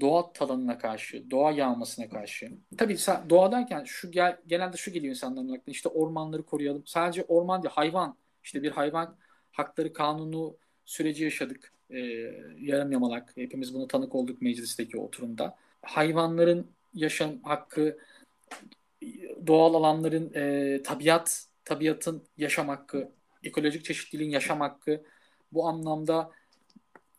doğa 0.00 0.32
talanına 0.32 0.78
karşı, 0.78 1.30
doğa 1.30 1.52
yağmasına 1.52 2.08
karşı. 2.08 2.50
Tabii 2.78 2.96
doğa 3.30 3.52
derken 3.52 3.84
şu 3.84 4.10
gel, 4.10 4.36
genelde 4.46 4.76
şu 4.76 4.90
geliyor 4.90 5.10
insanların 5.10 5.48
aklına 5.48 5.72
işte 5.72 5.88
ormanları 5.88 6.42
koruyalım. 6.42 6.82
Sadece 6.86 7.24
orman 7.24 7.62
değil 7.62 7.74
hayvan 7.74 8.16
işte 8.42 8.62
bir 8.62 8.70
hayvan 8.70 9.16
hakları 9.52 9.92
kanunu 9.92 10.56
süreci 10.84 11.24
yaşadık. 11.24 11.72
E, 11.90 11.98
yarım 12.58 12.92
yamalak 12.92 13.32
hepimiz 13.36 13.74
bunu 13.74 13.88
tanık 13.88 14.14
olduk 14.14 14.42
meclisteki 14.42 14.98
oturumda. 14.98 15.56
Hayvanların 15.84 16.70
yaşam 16.94 17.42
hakkı, 17.42 17.98
doğal 19.46 19.74
alanların 19.74 20.32
e, 20.34 20.82
tabiat, 20.82 21.46
tabiatın 21.64 22.24
yaşam 22.36 22.68
hakkı, 22.68 23.12
ekolojik 23.42 23.84
çeşitliliğin 23.84 24.30
yaşam 24.30 24.60
hakkı 24.60 25.04
bu 25.52 25.68
anlamda 25.68 26.30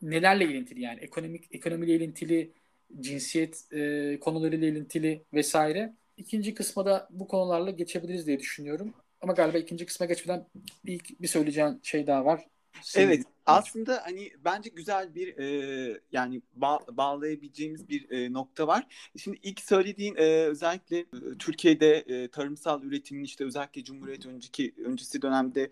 nelerle 0.02 0.44
ilintili 0.44 0.80
yani 0.80 1.00
ekonomik 1.00 1.54
ekonomiyle 1.54 1.94
ilintili, 1.94 2.52
cinsiyet 3.00 3.72
e, 3.72 4.20
konularıyla 4.20 4.68
ilintili 4.68 5.24
vesaire. 5.34 5.94
İkinci 6.16 6.54
kısma 6.54 6.86
da 6.86 7.08
bu 7.10 7.28
konularla 7.28 7.70
geçebiliriz 7.70 8.26
diye 8.26 8.38
düşünüyorum. 8.38 8.94
Ama 9.20 9.32
galiba 9.32 9.58
ikinci 9.58 9.86
kısma 9.86 10.06
geçmeden 10.06 10.46
bir, 10.84 11.00
bir 11.20 11.28
söyleyeceğin 11.28 11.80
şey 11.82 12.06
daha 12.06 12.24
var. 12.24 12.46
Senin 12.82 13.06
evet 13.06 13.24
aslında 13.46 14.02
hani 14.04 14.32
bence 14.44 14.70
güzel 14.70 15.14
bir 15.14 15.38
e, 15.38 16.00
yani 16.12 16.42
ba- 16.60 16.96
bağlayabileceğimiz 16.96 17.88
bir 17.88 18.10
e, 18.10 18.32
nokta 18.32 18.66
var. 18.66 18.86
Şimdi 19.16 19.38
ilk 19.42 19.60
söylediğin 19.60 20.16
e, 20.16 20.22
özellikle 20.24 20.98
e, 20.98 21.06
Türkiye'de 21.38 21.96
e, 21.96 22.28
tarımsal 22.28 22.82
üretimin 22.82 23.24
işte 23.24 23.44
özellikle 23.44 23.84
Cumhuriyet 23.84 24.26
önceki 24.26 24.74
öncesi 24.84 25.22
dönemde 25.22 25.70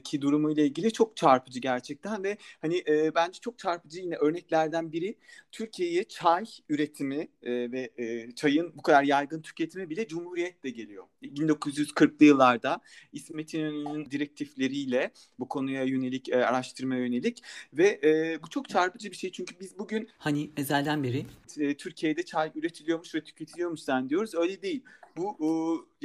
ki 0.00 0.22
durumu 0.22 0.50
ile 0.50 0.66
ilgili 0.66 0.92
çok 0.92 1.16
çarpıcı 1.16 1.60
gerçekten 1.60 2.24
ve 2.24 2.36
hani 2.60 2.82
e, 2.88 3.14
bence 3.14 3.40
çok 3.40 3.58
çarpıcı 3.58 4.00
yine 4.00 4.16
örneklerden 4.16 4.92
biri 4.92 5.16
Türkiye'ye 5.52 6.04
çay 6.04 6.44
üretimi 6.68 7.28
e, 7.42 7.72
ve 7.72 7.90
e, 7.98 8.30
çayın 8.30 8.72
bu 8.76 8.82
kadar 8.82 9.02
yaygın 9.02 9.42
tüketimi 9.42 9.90
bile 9.90 10.08
Cumhuriyet'le 10.08 10.74
geliyor. 10.74 11.04
1940'lı 11.22 12.24
yıllarda 12.24 12.80
İsmet 13.12 13.54
İnönü'nün 13.54 14.10
direktifleriyle 14.10 15.10
bu 15.38 15.48
konuya 15.48 15.82
yönelik 15.82 16.28
e, 16.28 16.46
araştırmaya 16.46 17.00
yönelik 17.00 17.42
ve 17.72 18.00
e, 18.04 18.42
bu 18.42 18.48
çok 18.50 18.68
çarpıcı 18.68 19.10
bir 19.10 19.16
şey 19.16 19.32
çünkü 19.32 19.60
biz 19.60 19.78
bugün 19.78 20.08
hani 20.18 20.50
ezelden 20.56 21.02
beri 21.02 21.26
e, 21.58 21.76
Türkiye'de 21.76 22.22
çay 22.22 22.52
üretiliyormuş 22.54 23.14
ve 23.14 23.24
tüketiliyormuş 23.24 23.80
sen 23.80 24.08
diyoruz 24.10 24.34
öyle 24.34 24.62
değil. 24.62 24.82
Bu 25.16 25.36
e, 25.40 25.48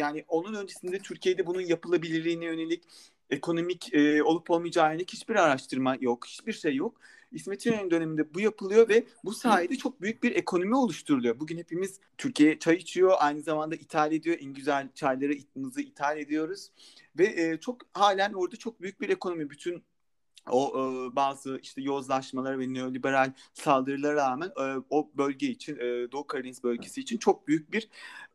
yani 0.01 0.25
onun 0.27 0.53
öncesinde 0.53 0.99
Türkiye'de 0.99 1.45
bunun 1.45 1.61
yapılabilirliğine 1.61 2.45
yönelik 2.45 2.83
ekonomik 3.29 3.93
e, 3.93 4.23
olup 4.23 4.49
olmayacağı 4.49 4.91
yönelik 4.91 5.13
hiçbir 5.13 5.35
araştırma 5.35 5.97
yok, 6.01 6.25
hiçbir 6.27 6.53
şey 6.53 6.75
yok. 6.75 7.01
İsmet 7.31 7.65
İnönü 7.65 7.91
döneminde 7.91 8.33
bu 8.33 8.39
yapılıyor 8.39 8.89
ve 8.89 9.03
bu 9.23 9.33
sayede 9.33 9.75
çok 9.75 10.01
büyük 10.01 10.23
bir 10.23 10.35
ekonomi 10.35 10.75
oluşturuluyor. 10.75 11.39
Bugün 11.39 11.57
hepimiz 11.57 11.99
Türkiye 12.17 12.59
çay 12.59 12.75
içiyor, 12.75 13.13
aynı 13.19 13.41
zamanda 13.41 13.75
ithal 13.75 14.11
ediyor. 14.11 14.37
En 14.41 14.53
güzel 14.53 14.89
çayları 14.95 15.33
ithal 15.77 16.17
ediyoruz. 16.17 16.71
Ve 17.19 17.25
e, 17.25 17.59
çok 17.59 17.81
halen 17.93 18.33
orada 18.33 18.55
çok 18.55 18.81
büyük 18.81 19.01
bir 19.01 19.09
ekonomi. 19.09 19.49
Bütün 19.49 19.83
o 20.49 20.69
e, 20.69 21.15
bazı 21.15 21.59
işte 21.63 21.81
yozlaşmalara 21.81 22.59
ve 22.59 22.73
neoliberal 22.73 23.33
saldırılara 23.53 24.15
rağmen 24.15 24.47
e, 24.47 24.83
o 24.89 25.11
bölge 25.17 25.47
için, 25.47 25.75
e, 25.75 26.11
Doğu 26.11 26.27
Karadeniz 26.27 26.63
bölgesi 26.63 27.01
için 27.01 27.17
çok 27.17 27.47
büyük 27.47 27.71
bir 27.71 27.89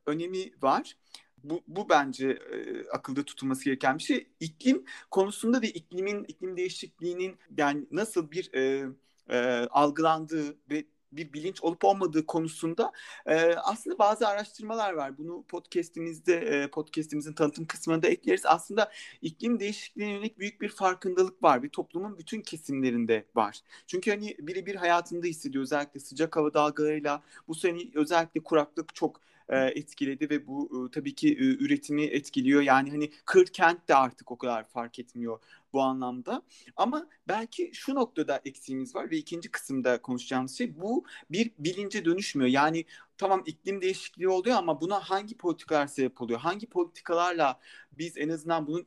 önemi 0.06 0.50
var 0.62 0.96
Bu, 1.44 1.62
bu 1.68 1.88
bence 1.88 2.28
e, 2.28 2.88
akılda 2.88 3.22
tutulması 3.22 3.64
gereken 3.64 3.98
bir 3.98 4.02
şey. 4.02 4.26
İklim 4.40 4.84
konusunda 5.10 5.62
ve 5.62 5.68
iklimin 5.68 6.24
iklim 6.24 6.56
değişikliğinin 6.56 7.36
yani 7.58 7.86
nasıl 7.90 8.30
bir 8.30 8.54
e, 8.54 8.86
e, 9.30 9.38
algılandığı 9.70 10.56
ve 10.70 10.84
bir 11.16 11.32
bilinç 11.32 11.62
olup 11.62 11.84
olmadığı 11.84 12.26
konusunda 12.26 12.92
e, 13.26 13.54
aslında 13.54 13.98
bazı 13.98 14.28
araştırmalar 14.28 14.92
var. 14.92 15.18
Bunu 15.18 15.44
podcast'imizde 15.48 16.34
e, 16.36 16.70
podcast'imizin 16.70 17.32
tanıtım 17.32 17.66
kısmında 17.66 18.08
ekleriz. 18.08 18.46
Aslında 18.46 18.92
iklim 19.22 19.60
değişikliğine 19.60 20.12
yönelik 20.12 20.38
büyük 20.38 20.60
bir 20.60 20.68
farkındalık 20.68 21.42
var. 21.42 21.62
Bir 21.62 21.68
toplumun 21.68 22.18
bütün 22.18 22.40
kesimlerinde 22.40 23.24
var. 23.34 23.60
Çünkü 23.86 24.10
hani 24.10 24.36
birebir 24.38 24.74
hayatında 24.74 25.26
hissediyor 25.26 25.62
özellikle 25.62 26.00
sıcak 26.00 26.36
hava 26.36 26.54
dalgalarıyla 26.54 27.22
bu 27.48 27.54
sene 27.54 27.78
özellikle 27.94 28.42
kuraklık 28.42 28.94
çok 28.94 29.20
e, 29.48 29.58
etkiledi 29.58 30.30
ve 30.30 30.46
bu 30.46 30.86
e, 30.88 30.90
tabii 30.90 31.14
ki 31.14 31.28
e, 31.28 31.64
üretimi 31.64 32.04
etkiliyor. 32.04 32.62
Yani 32.62 32.90
hani 32.90 33.10
kır 33.24 33.46
kent 33.46 33.88
de 33.88 33.94
artık 33.94 34.30
o 34.30 34.38
kadar 34.38 34.68
fark 34.68 34.98
etmiyor 34.98 35.38
bu 35.72 35.82
anlamda. 35.82 36.42
Ama 36.76 37.06
belki 37.28 37.70
şu 37.74 37.94
noktada 37.94 38.40
eksiğimiz 38.44 38.94
var 38.94 39.10
ve 39.10 39.16
ikinci 39.16 39.50
kısımda 39.50 40.02
konuşacağımız 40.02 40.58
şey 40.58 40.80
bu 40.80 41.04
bir 41.30 41.50
bilince 41.58 42.04
dönüşmüyor. 42.04 42.50
Yani 42.50 42.84
tamam 43.18 43.42
iklim 43.46 43.82
değişikliği 43.82 44.28
oluyor 44.28 44.56
ama 44.56 44.80
buna 44.80 45.00
hangi 45.00 45.36
politikalar 45.36 45.86
sebep 45.86 46.22
oluyor? 46.22 46.40
Hangi 46.40 46.66
politikalarla 46.66 47.60
biz 47.98 48.18
en 48.18 48.28
azından 48.28 48.66
bunun 48.66 48.86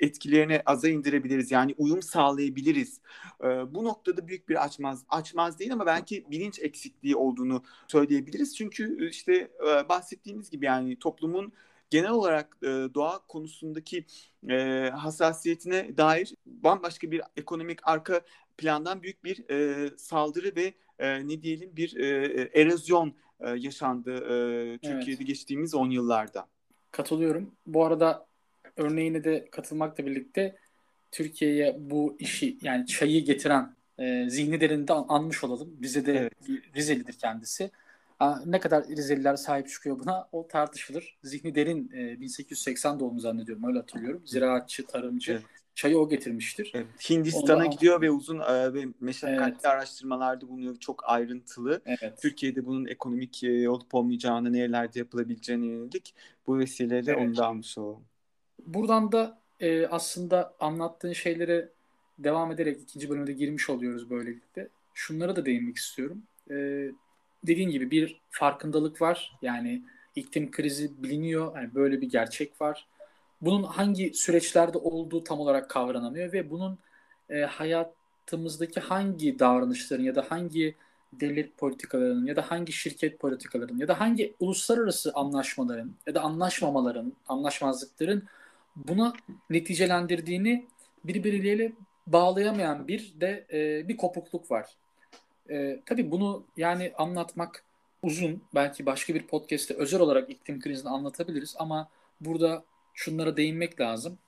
etkilerini 0.00 0.62
aza 0.66 0.88
indirebiliriz? 0.88 1.50
Yani 1.50 1.74
uyum 1.78 2.02
sağlayabiliriz. 2.02 3.00
Ee, 3.44 3.74
bu 3.74 3.84
noktada 3.84 4.28
büyük 4.28 4.48
bir 4.48 4.64
açmaz 4.64 5.04
açmaz 5.08 5.58
değil 5.58 5.72
ama 5.72 5.86
belki 5.86 6.26
bilinç 6.30 6.58
eksikliği 6.58 7.16
olduğunu 7.16 7.62
söyleyebiliriz. 7.88 8.56
Çünkü 8.56 9.08
işte 9.10 9.50
e, 9.68 9.88
bahsettiğimiz 9.88 10.50
gibi 10.50 10.66
yani 10.66 10.98
toplumun 10.98 11.52
genel 11.90 12.10
olarak 12.10 12.56
e, 12.62 12.66
doğa 12.66 13.26
konusundaki 13.26 14.04
e, 14.48 14.90
hassasiyetine 14.94 15.96
dair 15.96 16.34
bambaşka 16.46 17.10
bir 17.10 17.22
ekonomik 17.36 17.88
arka 17.88 18.20
plandan 18.58 19.02
büyük 19.02 19.24
bir 19.24 19.50
e, 19.50 19.90
saldırı 19.96 20.56
ve 20.56 20.74
e, 20.98 21.28
ne 21.28 21.42
diyelim 21.42 21.76
bir 21.76 21.96
e, 21.96 22.60
erozyon 22.60 23.14
e, 23.40 23.50
yaşandı 23.50 24.14
e, 24.14 24.78
Türkiye'de 24.78 25.18
evet. 25.18 25.26
geçtiğimiz 25.26 25.74
10 25.74 25.90
yıllarda. 25.90 26.46
Katılıyorum. 26.90 27.50
Bu 27.66 27.84
arada 27.84 28.26
örneğine 28.76 29.24
de 29.24 29.48
katılmakla 29.50 30.06
birlikte 30.06 30.56
Türkiye'ye 31.12 31.76
bu 31.78 32.16
işi 32.18 32.58
yani 32.62 32.86
çayı 32.86 33.24
getiren 33.24 33.74
e, 33.98 34.30
zihni 34.30 34.60
derinde 34.60 34.92
anmış 34.92 35.44
olalım. 35.44 35.76
Bize 35.78 36.06
de 36.06 36.18
evet. 36.18 36.32
Rizelidir 36.76 37.12
kendisi. 37.12 37.70
Ne 38.46 38.60
kadar 38.60 38.88
Rizeliler 38.88 39.36
sahip 39.36 39.68
çıkıyor 39.68 39.98
buna 39.98 40.28
o 40.32 40.48
tartışılır. 40.48 41.18
Zihni 41.22 41.54
Derin 41.54 41.90
1880 41.90 42.96
e, 42.96 43.00
doğumlu 43.00 43.20
zannediyorum 43.20 43.64
öyle 43.64 43.78
hatırlıyorum. 43.78 44.22
Ziraatçı, 44.26 44.86
tarımcı. 44.86 45.32
Evet. 45.32 45.57
Çayı 45.78 45.98
o 45.98 46.08
getirmiştir. 46.08 46.70
Evet. 46.74 46.86
Hindistan'a 47.10 47.56
Ondan... 47.56 47.70
gidiyor 47.70 48.00
ve 48.00 48.10
uzun 48.10 48.38
e, 48.38 48.74
ve 48.74 48.84
meşakkatli 49.00 49.52
evet. 49.52 49.66
araştırmalarda 49.66 50.48
bulunuyor. 50.48 50.76
Çok 50.76 51.08
ayrıntılı. 51.08 51.82
Evet. 51.86 52.18
Türkiye'de 52.22 52.66
bunun 52.66 52.86
ekonomik 52.86 53.44
e, 53.44 53.68
olup 53.68 53.94
olmayacağını, 53.94 54.52
nerelerde 54.52 54.98
yapılabileceğine 54.98 55.66
yönelik 55.66 56.14
bu 56.46 56.58
vesileyle 56.58 57.12
evet. 57.12 57.22
onu 57.22 57.36
da 57.36 57.46
almış 57.46 57.78
olalım. 57.78 58.04
Buradan 58.66 59.12
da 59.12 59.38
e, 59.60 59.86
aslında 59.86 60.54
anlattığın 60.60 61.12
şeylere 61.12 61.68
devam 62.18 62.52
ederek 62.52 62.80
ikinci 62.82 63.10
bölümde 63.10 63.32
girmiş 63.32 63.70
oluyoruz 63.70 64.10
böylelikle. 64.10 64.68
Şunlara 64.94 65.36
da 65.36 65.46
değinmek 65.46 65.76
istiyorum. 65.76 66.22
E, 66.50 66.54
dediğin 67.46 67.70
gibi 67.70 67.90
bir 67.90 68.20
farkındalık 68.30 69.02
var. 69.02 69.38
Yani 69.42 69.82
iklim 70.16 70.50
krizi 70.50 71.02
biliniyor. 71.02 71.56
Yani 71.56 71.74
böyle 71.74 72.00
bir 72.00 72.10
gerçek 72.10 72.60
var. 72.60 72.88
Bunun 73.40 73.62
hangi 73.62 74.14
süreçlerde 74.14 74.78
olduğu 74.78 75.24
tam 75.24 75.40
olarak 75.40 75.70
kavranamıyor 75.70 76.32
ve 76.32 76.50
bunun 76.50 76.78
e, 77.30 77.40
hayatımızdaki 77.40 78.80
hangi 78.80 79.38
davranışların 79.38 80.02
ya 80.02 80.14
da 80.14 80.26
hangi 80.28 80.74
devlet 81.12 81.56
politikalarının 81.56 82.26
ya 82.26 82.36
da 82.36 82.50
hangi 82.50 82.72
şirket 82.72 83.18
politikalarının 83.18 83.78
ya 83.78 83.88
da 83.88 84.00
hangi 84.00 84.34
uluslararası 84.40 85.12
anlaşmaların 85.14 85.92
ya 86.06 86.14
da 86.14 86.20
anlaşmamaların, 86.20 87.12
anlaşmazlıkların 87.28 88.22
buna 88.76 89.12
neticelendirdiğini 89.50 90.66
birbirleriyle 91.04 91.72
bağlayamayan 92.06 92.88
bir 92.88 93.14
de 93.20 93.46
e, 93.52 93.88
bir 93.88 93.96
kopukluk 93.96 94.50
var. 94.50 94.66
E, 95.50 95.80
tabii 95.86 96.10
bunu 96.10 96.44
yani 96.56 96.92
anlatmak 96.98 97.64
uzun. 98.02 98.42
Belki 98.54 98.86
başka 98.86 99.14
bir 99.14 99.26
podcast'te 99.26 99.74
özel 99.74 100.00
olarak 100.00 100.30
iklim 100.30 100.60
krizini 100.60 100.90
anlatabiliriz 100.90 101.54
ama 101.58 101.88
burada 102.20 102.64
şunlara 102.98 103.36
değinmek 103.36 103.80
lazım. 103.80 104.18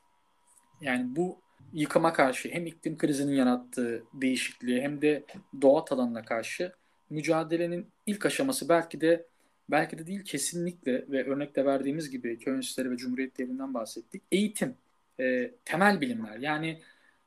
Yani 0.81 1.17
bu 1.17 1.39
yıkıma 1.73 2.13
karşı 2.13 2.49
hem 2.49 2.67
iklim 2.67 2.99
krizinin 2.99 3.35
yarattığı 3.35 4.05
değişikliği 4.15 4.83
hem 4.83 5.03
de 5.03 5.25
doğa 5.63 5.85
alanına 5.91 6.25
karşı 6.25 6.73
mücadelenin 7.11 7.87
ilk 8.07 8.27
aşaması 8.27 8.69
belki 8.69 9.01
de 9.01 9.27
belki 9.71 9.99
de 9.99 10.07
değil 10.07 10.25
kesinlikle 10.25 11.05
ve 11.09 11.25
örnekte 11.25 11.65
verdiğimiz 11.65 12.11
gibi 12.11 12.39
köy 12.39 12.61
ve 12.79 12.97
Cumhuriyet 12.97 13.39
devrinden 13.39 13.75
bahsettik. 13.75 14.23
Eğitim, 14.33 14.75
e, 15.21 15.51
temel 15.65 16.01
bilimler. 16.01 16.37
Yani 16.37 16.81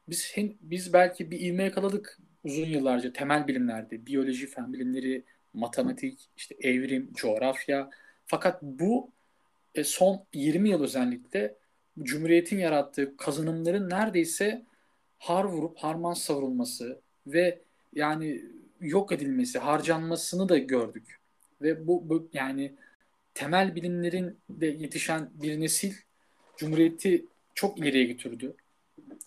biz 0.09 0.31
hem, 0.35 0.53
biz 0.61 0.93
belki 0.93 1.31
bir 1.31 1.39
ivme 1.39 1.63
yakaladık 1.63 2.19
uzun 2.43 2.65
yıllarca 2.65 3.13
temel 3.13 3.47
bilimlerde, 3.47 4.05
biyoloji, 4.05 4.47
fen 4.47 4.73
bilimleri, 4.73 5.23
matematik, 5.53 6.29
işte 6.37 6.55
evrim, 6.61 7.13
coğrafya. 7.13 7.89
Fakat 8.25 8.61
bu 8.61 9.11
e, 9.75 9.83
son 9.83 10.25
20 10.33 10.69
yıl 10.69 10.83
özellikle 10.83 11.55
Cumhuriyet'in 11.99 12.57
yarattığı 12.59 13.17
kazanımların 13.17 13.89
neredeyse 13.89 14.65
har 15.19 15.43
vurup 15.43 15.77
harman 15.77 16.13
savrulması 16.13 17.01
ve 17.27 17.61
yani 17.93 18.45
yok 18.81 19.11
edilmesi, 19.11 19.59
harcanmasını 19.59 20.49
da 20.49 20.57
gördük. 20.57 21.19
Ve 21.61 21.87
bu, 21.87 22.09
bu 22.09 22.29
yani 22.33 22.75
temel 23.33 23.75
bilimlerin 23.75 24.37
de 24.49 24.65
yetişen 24.65 25.29
bir 25.33 25.59
nesil 25.59 25.93
Cumhuriyeti 26.57 27.25
çok 27.55 27.79
ileriye 27.79 28.03
götürdü. 28.03 28.55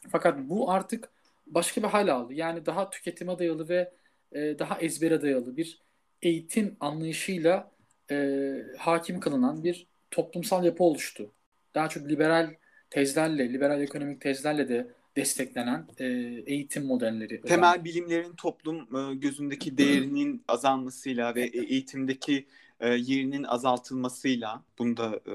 Fakat 0.09 0.39
bu 0.39 0.71
artık 0.71 1.09
başka 1.47 1.83
bir 1.83 1.89
hal 1.89 2.09
aldı. 2.09 2.35
Yani 2.35 2.67
daha 2.67 2.91
tüketime 2.91 3.39
dayalı 3.39 3.69
ve 3.69 3.93
e, 4.33 4.59
daha 4.59 4.79
ezbere 4.81 5.23
dayalı 5.23 5.57
bir 5.57 5.83
eğitim 6.23 6.77
anlayışıyla 6.81 7.71
e, 8.11 8.57
hakim 8.79 9.21
kılınan 9.21 9.65
bir 9.65 9.87
toplumsal 10.11 10.65
yapı 10.65 10.85
oluştu. 10.85 11.33
Daha 11.75 11.89
çok 11.89 12.09
liberal 12.09 12.55
tezlerle, 12.91 13.53
liberal 13.53 13.83
ekonomik 13.83 14.21
tezlerle 14.21 14.69
de 14.69 14.91
desteklenen 15.17 15.87
e, 15.99 16.05
eğitim 16.47 16.87
modelleri. 16.87 17.41
Temel 17.41 17.71
özellikle. 17.71 17.85
bilimlerin 17.85 18.35
toplum 18.35 18.97
e, 18.97 19.15
gözündeki 19.15 19.79
değerinin 19.79 20.45
azalmasıyla 20.49 21.35
ve 21.35 21.43
e, 21.43 21.61
eğitimdeki 21.61 22.47
e, 22.81 22.89
yerinin 22.89 23.43
azaltılmasıyla 23.43 24.63
bunu 24.79 24.97
da 24.97 25.21
e, 25.27 25.35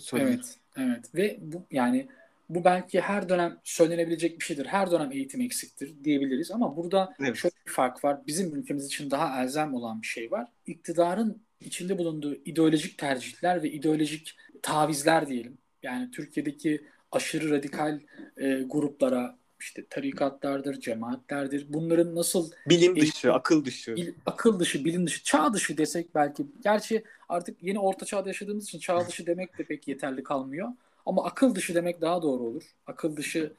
söylemek. 0.00 0.34
Evet, 0.34 0.58
evet 0.76 1.14
ve 1.14 1.38
bu 1.40 1.62
yani 1.70 2.08
bu 2.48 2.64
belki 2.64 3.00
her 3.00 3.28
dönem 3.28 3.58
söylenebilecek 3.64 4.38
bir 4.38 4.44
şeydir. 4.44 4.66
Her 4.66 4.90
dönem 4.90 5.12
eğitim 5.12 5.40
eksiktir 5.40 5.94
diyebiliriz 6.04 6.50
ama 6.50 6.76
burada 6.76 7.14
evet. 7.20 7.36
şöyle 7.36 7.54
bir 7.66 7.72
fark 7.72 8.04
var. 8.04 8.20
Bizim 8.26 8.56
ülkemiz 8.56 8.86
için 8.86 9.10
daha 9.10 9.42
elzem 9.42 9.74
olan 9.74 10.02
bir 10.02 10.06
şey 10.06 10.30
var. 10.30 10.48
İktidarın 10.66 11.42
içinde 11.60 11.98
bulunduğu 11.98 12.34
ideolojik 12.34 12.98
tercihler 12.98 13.62
ve 13.62 13.70
ideolojik 13.70 14.36
tavizler 14.62 15.28
diyelim. 15.28 15.58
Yani 15.82 16.10
Türkiye'deki 16.10 16.84
aşırı 17.12 17.50
radikal 17.50 18.00
e, 18.36 18.62
gruplara 18.62 19.38
işte 19.60 19.86
tarikatlardır, 19.90 20.80
cemaatlerdir. 20.80 21.66
Bunların 21.68 22.14
nasıl 22.14 22.50
bilim 22.68 22.96
dışı, 22.96 23.04
eğitim, 23.04 23.34
akıl 23.34 23.64
dışı, 23.64 23.96
bil, 23.96 24.12
akıl 24.26 24.60
dışı, 24.60 24.84
bilim 24.84 25.06
dışı, 25.06 25.24
çağ 25.24 25.54
dışı 25.54 25.78
desek 25.78 26.14
belki. 26.14 26.46
Gerçi 26.64 27.04
artık 27.28 27.62
yeni 27.62 27.78
orta 27.78 28.06
çağda 28.06 28.28
yaşadığımız 28.28 28.64
için 28.64 28.78
çağ 28.78 29.08
dışı 29.08 29.26
demek 29.26 29.58
de 29.58 29.64
pek 29.64 29.88
yeterli 29.88 30.22
kalmıyor. 30.22 30.68
Ama 31.06 31.24
akıl 31.24 31.54
dışı 31.54 31.74
demek 31.74 32.00
daha 32.00 32.22
doğru 32.22 32.42
olur. 32.42 32.62
Akıl 32.86 33.16
dışı 33.16 33.52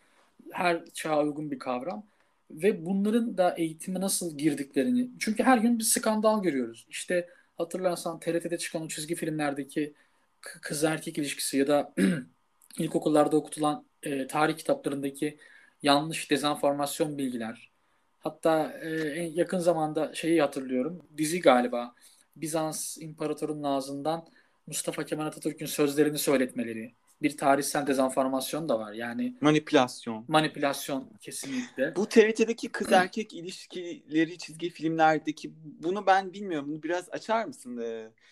her 0.51 0.86
çağa 0.86 1.23
uygun 1.23 1.51
bir 1.51 1.60
kavram. 1.60 2.03
Ve 2.51 2.86
bunların 2.86 3.38
da 3.38 3.55
eğitime 3.57 4.01
nasıl 4.01 4.38
girdiklerini. 4.38 5.10
Çünkü 5.19 5.43
her 5.43 5.57
gün 5.57 5.79
bir 5.79 5.83
skandal 5.83 6.43
görüyoruz. 6.43 6.86
İşte 6.89 7.27
hatırlarsan 7.58 8.20
TRT'de 8.20 8.58
çıkan 8.58 8.82
o 8.82 8.88
çizgi 8.88 9.15
filmlerdeki 9.15 9.93
kız 10.41 10.84
erkek 10.84 11.17
ilişkisi 11.17 11.58
ya 11.58 11.67
da 11.67 11.93
ilkokullarda 12.78 13.38
okutulan 13.38 13.86
e, 14.04 14.28
tarih 14.28 14.58
kitaplarındaki 14.58 15.38
yanlış 15.84 16.32
dezenformasyon 16.32 17.17
bilgiler. 17.17 17.72
Hatta 18.20 18.80
e, 18.82 18.89
yakın 19.34 19.60
zamanda 19.60 20.13
şeyi 20.13 20.41
hatırlıyorum. 20.41 21.06
Dizi 21.17 21.41
galiba. 21.41 21.96
Bizans 22.36 22.98
imparatorunun 22.98 23.63
ağzından 23.63 24.28
Mustafa 24.67 25.06
Kemal 25.06 25.26
Atatürk'ün 25.26 25.65
sözlerini 25.65 26.17
söyletmeleri 26.17 26.96
bir 27.21 27.38
tarihsel 27.38 27.88
dezenformasyon 27.88 28.69
da 28.69 28.80
var. 28.80 28.93
Yani 28.93 29.38
manipülasyon. 29.41 30.25
Manipülasyon 30.27 31.10
kesinlikle. 31.21 31.95
Bu 31.95 32.06
TRT'deki 32.06 32.69
kız 32.69 32.91
erkek 32.91 33.34
ilişkileri 33.34 34.38
çizgi 34.38 34.69
filmlerdeki 34.69 35.53
bunu 35.63 36.06
ben 36.06 36.34
bilmiyorum. 36.34 36.67
Bunu 36.71 36.84
biraz 36.84 37.10
açar 37.10 37.45
mısın? 37.45 37.82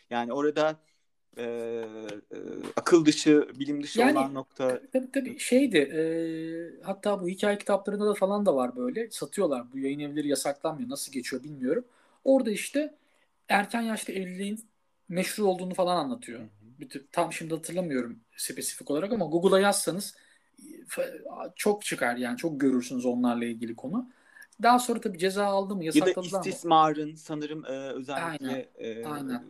Yani 0.10 0.34
orada 0.34 0.80
e, 1.38 1.44
e, 1.44 2.38
akıl 2.76 3.06
dışı, 3.06 3.48
bilim 3.60 3.84
dışı 3.84 4.00
yani, 4.00 4.18
olan 4.18 4.34
nokta. 4.34 4.82
Tabii 4.94 5.12
tabii 5.12 5.40
şeydi. 5.40 5.78
E, 5.78 6.02
hatta 6.84 7.22
bu 7.22 7.28
hikaye 7.28 7.58
kitaplarında 7.58 8.06
da 8.06 8.14
falan 8.14 8.46
da 8.46 8.56
var 8.56 8.76
böyle. 8.76 9.12
Satıyorlar. 9.12 9.72
Bu 9.74 9.80
yayın 9.80 10.00
evleri 10.00 10.28
yasaklanmıyor. 10.28 10.90
Nasıl 10.90 11.12
geçiyor 11.12 11.44
bilmiyorum. 11.44 11.86
Orada 12.24 12.52
işte 12.52 12.96
erken 13.50 13.82
yaşta 13.82 14.14
evliliğin 14.14 14.60
meşru 15.10 15.46
olduğunu 15.46 15.74
falan 15.74 15.96
anlatıyor. 15.96 16.40
Bir, 16.62 17.06
tam 17.12 17.34
şimdi 17.34 17.54
hatırlamıyorum 17.56 18.20
spesifik 18.38 18.92
olarak 18.92 19.14
ama 19.14 19.26
Google'a 19.26 19.60
yazsanız 19.60 20.16
çok 21.56 21.86
çıkar 21.86 22.16
yani 22.16 22.38
çok 22.38 22.62
görürsünüz 22.62 23.06
onlarla 23.06 23.46
ilgili 23.46 23.76
konu. 23.76 24.10
Daha 24.64 24.80
sonra 24.80 25.02
tabii 25.02 25.18
ceza 25.18 25.46
aldı 25.46 25.76
mı 25.76 25.86
yasakladı 25.86 26.20
mı? 26.20 26.26
Ya 26.26 26.32
da 26.34 26.50
istismarın 26.50 27.10
ama. 27.10 27.18
sanırım 27.18 27.66
e, 27.66 27.70
özellikle 27.70 28.48
aynen, 28.48 28.66
e, 28.78 29.06
aynen. 29.06 29.44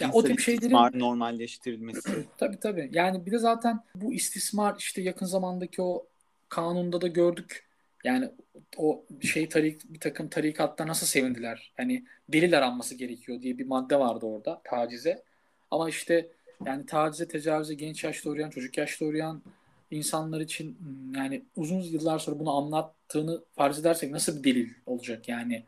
Ya, 0.00 0.10
o 0.12 0.24
tip 0.24 0.40
şeylerin 0.40 0.98
normalleştirilmesi. 0.98 2.26
tabii 2.38 2.60
tabii. 2.60 2.90
Yani 2.92 3.26
bir 3.26 3.32
de 3.32 3.38
zaten 3.38 3.80
bu 3.94 4.12
istismar 4.12 4.76
işte 4.78 5.02
yakın 5.02 5.26
zamandaki 5.26 5.82
o 5.82 6.06
kanunda 6.48 7.00
da 7.00 7.06
gördük. 7.06 7.64
Yani 8.04 8.30
o 8.76 9.04
şey 9.22 9.48
tarik 9.48 9.92
bir 9.92 10.00
takım 10.00 10.28
tarikatta 10.28 10.86
nasıl 10.86 11.06
sevindiler? 11.06 11.72
Hani 11.76 12.04
delil 12.28 12.58
aranması 12.58 12.94
gerekiyor 12.94 13.42
diye 13.42 13.58
bir 13.58 13.66
madde 13.66 13.98
vardı 13.98 14.26
orada 14.26 14.60
tacize. 14.64 15.22
Ama 15.70 15.88
işte 15.88 16.30
yani 16.66 16.86
tacize, 16.86 17.28
tecavüze 17.28 17.74
genç 17.74 18.04
yaşta 18.04 18.30
uğrayan, 18.30 18.50
çocuk 18.50 18.78
yaşta 18.78 19.04
uğrayan 19.04 19.42
insanlar 19.90 20.40
için 20.40 20.78
hmm, 20.78 21.14
yani 21.14 21.42
uzun 21.56 21.80
yıllar 21.80 22.18
sonra 22.18 22.38
bunu 22.38 22.56
anlattığını 22.56 23.44
farz 23.56 23.78
edersek 23.78 24.10
nasıl 24.10 24.38
bir 24.38 24.54
delil 24.54 24.70
olacak? 24.86 25.28
Yani 25.28 25.64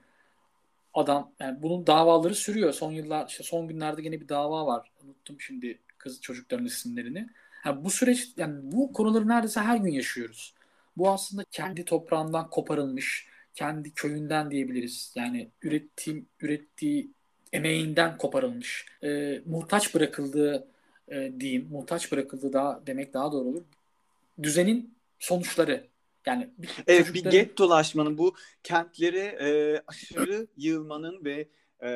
adam 0.95 1.33
yani 1.41 1.63
bunun 1.63 1.87
davaları 1.87 2.35
sürüyor. 2.35 2.73
Son 2.73 2.93
yıllar 2.93 3.29
işte 3.29 3.43
son 3.43 3.69
günlerde 3.69 4.03
yine 4.03 4.21
bir 4.21 4.29
dava 4.29 4.67
var. 4.67 4.91
Unuttum 5.05 5.41
şimdi 5.41 5.79
kız 5.99 6.21
çocukların 6.21 6.67
isimlerini. 6.67 7.29
Yani 7.65 7.85
bu 7.85 7.91
süreç 7.91 8.29
yani 8.37 8.59
bu 8.63 8.93
konuları 8.93 9.29
neredeyse 9.29 9.61
her 9.61 9.77
gün 9.77 9.93
yaşıyoruz. 9.93 10.55
Bu 10.97 11.11
aslında 11.11 11.45
kendi 11.51 11.85
toprağından 11.85 12.51
koparılmış 12.51 13.29
kendi 13.55 13.95
köyünden 13.95 14.51
diyebiliriz. 14.51 15.13
Yani 15.17 15.51
ürettiğim 15.63 16.29
ürettiği 16.41 17.11
emeğinden 17.53 18.19
koparılmış 18.19 18.87
e, 19.03 19.41
muhtaç 19.47 19.95
bırakıldığı 19.95 20.69
e, 21.09 21.33
diyeyim 21.41 21.69
muhtaç 21.71 22.13
bırakıldığı 22.13 22.53
daha 22.53 22.87
demek 22.87 23.15
daha 23.15 23.33
doğru 23.33 23.49
olur 23.49 23.63
düzenin 24.43 24.95
sonuçları. 25.19 25.87
Yani 26.27 26.51
bir, 26.59 26.71
evet 26.87 27.07
çocukların... 27.07 27.33
bir 27.33 27.39
get 27.39 27.59
dolaşmanın 27.59 28.19
bu 28.19 28.35
kentlere 28.63 29.19
e, 29.19 29.83
aşırı 29.87 30.47
yığılmanın 30.57 31.25
ve 31.25 31.49
e, 31.83 31.89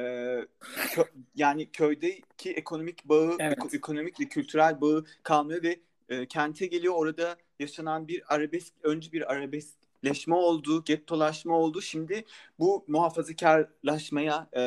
kö, 0.94 1.02
yani 1.34 1.70
köydeki 1.70 2.52
ekonomik 2.52 3.04
bağı, 3.04 3.36
evet. 3.38 3.74
ekonomik 3.74 4.20
ve 4.20 4.24
kültürel 4.24 4.80
bağı 4.80 5.04
kalmıyor 5.22 5.62
ve 5.62 5.80
e, 6.08 6.26
kente 6.26 6.66
geliyor 6.66 6.94
orada 6.96 7.36
yaşanan 7.58 8.08
bir 8.08 8.34
arabesk, 8.34 8.74
önce 8.82 9.12
bir 9.12 9.32
arabeskleşme 9.32 10.34
oldu, 10.34 10.84
gettolaşma 10.84 11.56
oldu. 11.56 11.82
Şimdi 11.82 12.24
bu 12.58 12.84
muhafazakarlaşmaya 12.88 14.48
e, 14.52 14.62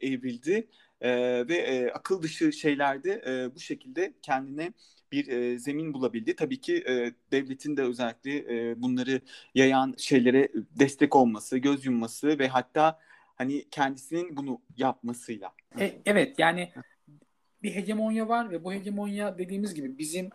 evrildi 0.00 0.68
e, 1.00 1.10
ve 1.48 1.56
e, 1.56 1.90
akıl 1.90 2.22
dışı 2.22 2.52
şeylerde 2.52 3.22
e, 3.26 3.54
bu 3.54 3.60
şekilde 3.60 4.12
kendine 4.22 4.72
bir 5.12 5.28
e, 5.28 5.58
zemin 5.58 5.94
bulabildi. 5.94 6.36
Tabii 6.36 6.60
ki 6.60 6.84
e, 6.88 7.12
devletin 7.32 7.76
de 7.76 7.82
özellikle 7.82 8.36
e, 8.70 8.82
bunları 8.82 9.20
yayan 9.54 9.94
şeylere 9.98 10.48
destek 10.54 11.16
olması, 11.16 11.58
göz 11.58 11.86
yumması 11.86 12.38
ve 12.38 12.48
hatta 12.48 12.98
hani 13.36 13.64
kendisinin 13.70 14.36
bunu 14.36 14.60
yapmasıyla. 14.76 15.52
E, 15.80 15.92
evet 16.06 16.38
yani 16.38 16.72
bir 17.62 17.74
hegemonya 17.74 18.28
var 18.28 18.50
ve 18.50 18.64
bu 18.64 18.72
hegemonya 18.72 19.38
dediğimiz 19.38 19.74
gibi 19.74 19.98
bizim 19.98 20.30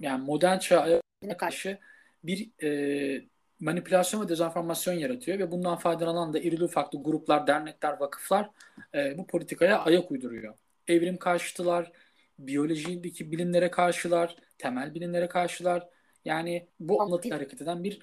yani 0.00 0.24
modern 0.24 0.58
çağa 0.58 1.00
karşı 1.38 1.78
bir 2.24 2.50
e, 2.62 3.24
manipülasyon 3.60 4.24
ve 4.24 4.28
dezenformasyon 4.28 4.94
yaratıyor 4.94 5.38
ve 5.38 5.50
bundan 5.50 5.76
faydalanan 5.76 6.32
da 6.32 6.38
irili 6.38 6.64
ufaklı 6.64 7.02
gruplar, 7.02 7.46
dernekler, 7.46 8.00
vakıflar 8.00 8.50
e, 8.94 9.18
bu 9.18 9.26
politikaya 9.26 9.78
ayak 9.78 10.10
uyduruyor. 10.10 10.54
Evrim 10.88 11.16
karşıtılar, 11.16 11.92
biyolojideki 12.38 13.32
bilimlere 13.32 13.70
karşılar, 13.70 14.36
temel 14.58 14.94
bilimlere 14.94 15.28
karşılar. 15.28 15.88
Yani 16.24 16.66
bu 16.80 17.02
anlatı 17.02 17.30
hareket 17.30 17.62
eden 17.62 17.84
bir 17.84 18.00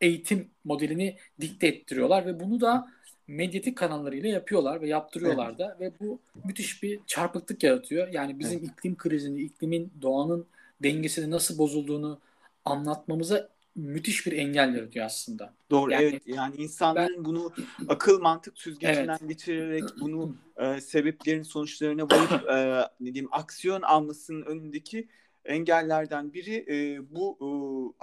eğitim 0.00 0.50
modelini 0.64 1.16
dikte 1.40 1.66
ettiriyorlar 1.66 2.26
ve 2.26 2.40
bunu 2.40 2.60
da 2.60 2.88
medyatik 3.26 3.78
kanallarıyla 3.78 4.28
yapıyorlar 4.28 4.80
ve 4.80 4.88
yaptırıyorlar 4.88 5.48
evet. 5.48 5.58
da 5.58 5.76
ve 5.80 5.92
bu 6.00 6.20
müthiş 6.44 6.82
bir 6.82 7.00
çarpıklık 7.06 7.62
yaratıyor. 7.62 8.08
Yani 8.12 8.38
bizim 8.38 8.58
evet. 8.58 8.68
iklim 8.68 8.96
krizini, 8.96 9.40
iklimin, 9.40 9.92
doğanın 10.02 10.46
dengesini 10.82 11.30
nasıl 11.30 11.58
bozulduğunu 11.58 12.20
anlatmamıza 12.64 13.48
müthiş 13.76 14.26
bir 14.26 14.32
engel 14.32 14.74
yaratıyor 14.74 15.06
aslında. 15.06 15.54
Doğru 15.70 15.90
yani, 15.92 16.04
evet 16.04 16.22
yani 16.26 16.56
insanların 16.56 17.16
ben, 17.16 17.24
bunu 17.24 17.52
akıl 17.88 18.20
mantık 18.20 18.58
süzgecinden 18.58 19.18
evet. 19.20 19.28
geçirerek 19.28 19.84
bunu 20.00 20.36
e, 20.56 20.80
sebeplerin 20.80 21.42
sonuçlarına 21.42 22.02
varıp 22.02 22.50
e, 22.50 22.88
ne 23.00 23.14
diyeyim 23.14 23.28
aksiyon 23.32 23.82
almasının 23.82 24.42
önündeki 24.42 25.08
engellerden 25.44 26.32
biri 26.32 26.66
e, 26.68 26.98
bu 27.10 27.38
e, 27.40 27.48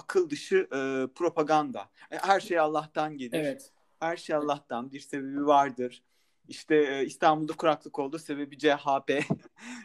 akıl 0.02 0.30
dışı 0.30 0.56
e, 0.56 1.08
propaganda. 1.16 1.90
E, 2.12 2.18
her 2.18 2.40
şey 2.40 2.60
Allah'tan 2.60 3.18
gelir. 3.18 3.40
Evet. 3.40 3.72
Her 4.00 4.18
şey 4.18 4.36
Allah'tan 4.36 4.92
bir 4.92 5.00
sebebi 5.00 5.46
vardır. 5.46 6.04
İşte 6.48 6.76
e, 6.76 7.06
İstanbul'da 7.06 7.54
kuraklık 7.54 8.00
oldu 8.00 8.20
sebebi 8.20 8.58
CHP. 8.58 9.12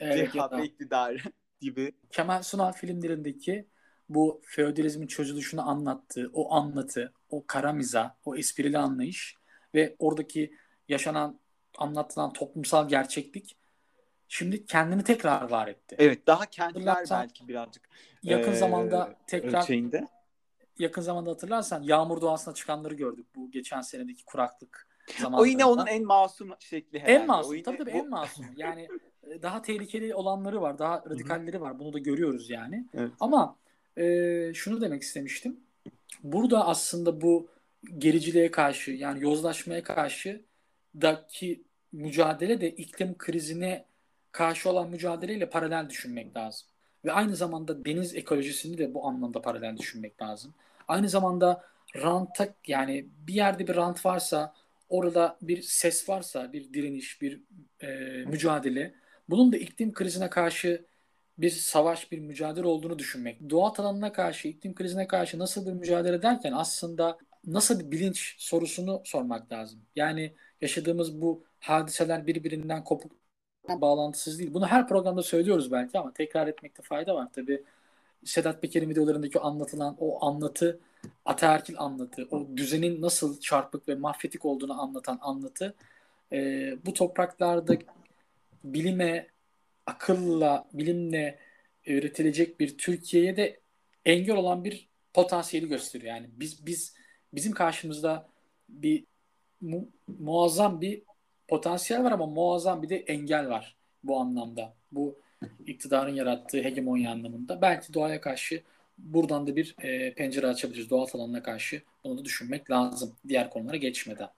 Evet, 0.01 0.33
CHP 0.33 0.65
iktidarı 0.65 1.19
gibi. 1.61 1.93
Kemal 2.11 2.43
Sunal 2.43 2.73
filmlerindeki 2.73 3.69
bu 4.09 4.41
feodalizmin 4.45 5.07
çözülüşünü 5.07 5.61
anlattığı 5.61 6.31
o 6.33 6.55
anlatı, 6.55 7.13
o 7.31 7.47
kara 7.47 7.73
miza, 7.73 8.17
o 8.25 8.37
esprili 8.37 8.79
anlayış 8.79 9.37
ve 9.75 9.97
oradaki 9.99 10.55
yaşanan, 10.89 11.41
anlatılan 11.79 12.33
toplumsal 12.33 12.89
gerçeklik 12.89 13.57
şimdi 14.29 14.67
kendini 14.67 15.05
tekrar 15.05 15.51
var 15.51 15.69
etti. 15.69 15.97
Evet, 15.99 16.27
daha 16.27 16.47
kentler 16.47 17.05
belki 17.11 17.49
birazcık 17.49 17.89
yakın 18.23 18.53
ee, 18.53 18.57
zamanda 18.57 19.15
tekrar 19.27 19.63
şeyinde. 19.63 20.09
yakın 20.79 21.03
zamanda 21.03 21.31
hatırlarsan 21.31 21.83
yağmur 21.83 22.21
doğasına 22.21 22.55
çıkanları 22.55 22.95
gördük 22.95 23.27
bu 23.37 23.51
geçen 23.51 23.81
senedeki 23.81 24.25
kuraklık 24.25 24.89
zamanlarında. 25.19 25.43
O 25.43 25.47
yine 25.47 25.65
onun 25.65 25.87
en 25.87 26.05
masum 26.05 26.51
şekli 26.59 26.99
herhalde. 26.99 27.13
En 27.13 27.27
masum, 27.27 27.55
yine, 27.55 27.65
tabii 27.65 27.77
tabii 27.77 27.93
bu... 27.93 27.97
en 27.97 28.09
masum. 28.09 28.47
Yani 28.57 28.89
daha 29.43 29.63
tehlikeli 29.63 30.15
olanları 30.15 30.61
var, 30.61 30.79
daha 30.79 31.05
radikalleri 31.11 31.61
var. 31.61 31.79
Bunu 31.79 31.93
da 31.93 31.99
görüyoruz 31.99 32.51
yani. 32.51 32.87
Evet. 32.95 33.13
Ama 33.21 33.57
e, 33.99 34.55
şunu 34.55 34.81
demek 34.81 35.03
istemiştim. 35.03 35.57
Burada 36.23 36.67
aslında 36.67 37.21
bu 37.21 37.49
gericiliğe 37.99 38.51
karşı 38.51 38.91
yani 38.91 39.23
yozlaşmaya 39.23 39.83
karşı 39.83 40.43
daki 41.01 41.63
mücadele 41.93 42.61
de 42.61 42.71
iklim 42.71 43.19
krizine 43.19 43.85
karşı 44.33 44.71
olan 44.71 44.91
mücadeleyle 44.91 45.51
paralel 45.51 45.89
düşünmek 45.89 46.37
lazım. 46.37 46.69
Ve 47.05 47.13
aynı 47.13 47.37
zamanda 47.37 47.85
deniz 47.85 48.15
ekolojisini 48.15 48.79
de 48.79 48.95
bu 48.95 49.07
anlamda 49.07 49.43
paralel 49.43 49.77
düşünmek 49.77 50.23
lazım. 50.23 50.55
Aynı 50.89 51.09
zamanda 51.09 51.65
ranta 51.97 52.55
yani 52.67 53.07
bir 53.27 53.35
yerde 53.35 53.69
bir 53.69 53.77
rant 53.77 54.07
varsa 54.07 54.55
orada 54.89 55.37
bir 55.43 55.63
ses 55.63 56.09
varsa 56.09 56.53
bir 56.53 56.73
direniş 56.75 57.23
bir 57.23 57.41
e, 57.81 57.89
mücadele 58.27 58.95
bunun 59.29 59.53
da 59.53 59.57
iklim 59.57 59.93
krizine 59.93 60.31
karşı 60.31 60.85
bir 61.39 61.51
savaş, 61.51 62.13
bir 62.13 62.19
mücadele 62.19 62.67
olduğunu 62.67 62.99
düşünmek. 62.99 63.51
Doğa 63.51 63.73
alanına 63.79 64.13
karşı, 64.13 64.49
iklim 64.49 64.75
krizine 64.75 65.07
karşı 65.07 65.39
nasıl 65.39 65.67
bir 65.67 65.73
mücadele 65.73 66.23
derken 66.23 66.53
aslında 66.53 67.19
nasıl 67.47 67.81
bir 67.81 67.91
bilinç 67.91 68.35
sorusunu 68.39 69.03
sormak 69.05 69.53
lazım. 69.53 69.81
Yani 69.97 70.35
yaşadığımız 70.61 71.21
bu 71.21 71.45
hadiseler 71.61 72.27
birbirinden 72.27 72.85
kopuk 72.85 73.13
bağlantısız 73.69 74.39
değil. 74.39 74.55
Bunu 74.55 74.67
her 74.67 74.89
programda 74.89 75.23
söylüyoruz 75.23 75.73
belki 75.73 75.99
ama 75.99 76.13
tekrar 76.13 76.47
etmekte 76.47 76.83
fayda 76.83 77.15
var. 77.15 77.29
Tabi 77.33 77.63
Sedat 78.25 78.63
Peker'in 78.63 78.91
videolarındaki 78.91 79.41
anlatılan 79.41 79.97
o 80.01 80.27
anlatı, 80.27 80.81
ataerkil 81.25 81.75
anlatı, 81.79 82.29
o 82.31 82.47
düzenin 82.57 83.03
nasıl 83.03 83.41
çarpık 83.41 83.89
ve 83.89 83.95
mahfetik 83.95 84.45
olduğunu 84.45 84.83
anlatan 84.83 85.19
anlatı 85.23 85.75
e, 86.33 86.39
bu 86.87 86.93
topraklarda 86.93 87.75
bilime, 88.65 89.27
akılla, 89.89 90.69
bilimle 90.73 91.39
üretilecek 91.87 92.61
bir 92.61 92.79
Türkiye'ye 92.79 93.37
de 93.37 93.61
engel 94.05 94.37
olan 94.37 94.65
bir 94.65 94.89
potansiyeli 95.15 95.69
gösteriyor. 95.69 96.15
Yani 96.15 96.27
biz 96.33 96.67
biz 96.67 96.95
bizim 97.35 97.53
karşımızda 97.53 98.29
bir 98.69 99.05
mu, 99.61 99.89
muazzam 100.07 100.81
bir 100.81 101.03
potansiyel 101.49 102.05
var 102.05 102.13
ama 102.13 102.27
muazzam 102.27 102.83
bir 102.83 102.89
de 102.89 102.97
engel 102.97 103.49
var 103.49 103.77
bu 104.05 104.21
anlamda. 104.21 104.75
Bu 104.93 105.19
iktidarın 105.67 106.15
yarattığı 106.15 106.63
hegemonya 106.63 107.11
anlamında. 107.11 107.63
Belki 107.63 107.95
doğaya 107.95 108.21
karşı 108.21 108.63
buradan 108.99 109.47
da 109.47 109.57
bir 109.57 109.75
e, 109.83 110.15
pencere 110.15 110.47
açabiliriz. 110.47 110.91
Doğal 110.91 111.07
alanına 111.15 111.43
karşı 111.43 111.83
onu 112.05 112.19
da 112.19 112.25
düşünmek 112.25 112.71
lazım 112.71 113.17
diğer 113.29 113.51
konulara 113.51 113.77
geçmeden. 113.77 114.29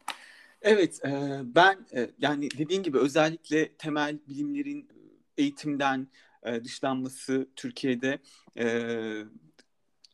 Evet, 0.63 1.05
e, 1.05 1.11
ben 1.43 1.87
e, 1.95 2.11
yani 2.19 2.49
dediğin 2.59 2.83
gibi 2.83 2.99
özellikle 2.99 3.69
temel 3.69 4.19
bilimlerin 4.29 4.89
eğitimden 5.41 6.09
e, 6.43 6.65
dışlanması 6.65 7.49
Türkiye'de 7.57 8.19
e, 8.59 8.65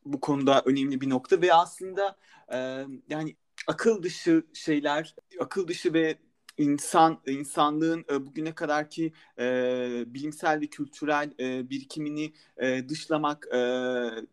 bu 0.05 0.21
konuda 0.21 0.63
önemli 0.67 1.01
bir 1.01 1.11
nokta 1.11 1.43
ve 1.43 1.55
aslında 1.55 2.17
e, 2.53 2.87
yani 3.09 3.37
akıl 3.67 4.03
dışı 4.03 4.47
şeyler, 4.55 5.15
akıl 5.41 5.69
dışı 5.69 5.95
ve 5.95 6.19
insan 6.59 7.21
insanlığın 7.27 8.05
e, 8.11 8.27
bugüne 8.27 8.55
kadarki 8.55 9.13
e, 9.39 10.05
bilimsel 10.07 10.61
ve 10.61 10.67
kültürel 10.67 11.31
e, 11.41 11.71
birikimini 11.71 12.33
e, 12.57 12.89
dışlamak 12.89 13.47
e, 13.55 13.59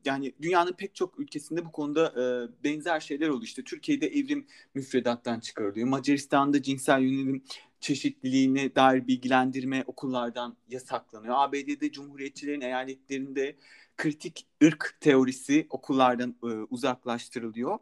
yani 0.05 0.33
dünyanın 0.41 0.73
pek 0.73 0.95
çok 0.95 1.19
ülkesinde 1.19 1.65
bu 1.65 1.71
konuda 1.71 2.07
e, 2.07 2.23
benzer 2.63 2.99
şeyler 2.99 3.27
oluyor. 3.27 3.43
İşte 3.43 3.63
Türkiye'de 3.63 4.07
evrim 4.07 4.47
müfredattan 4.73 5.39
çıkarılıyor. 5.39 5.87
Macaristan'da 5.87 6.61
cinsel 6.61 7.01
yönelim 7.01 7.43
çeşitliliğine 7.83 8.75
dair 8.75 9.07
bilgilendirme 9.07 9.83
okullardan 9.87 10.57
yasaklanıyor. 10.69 11.35
ABD'de 11.37 11.91
cumhuriyetçilerin 11.91 12.61
eyaletlerinde 12.61 13.55
kritik 13.97 14.47
ırk 14.63 14.97
teorisi 15.01 15.67
okullardan 15.69 16.35
e, 16.43 16.47
uzaklaştırılıyor. 16.47 17.79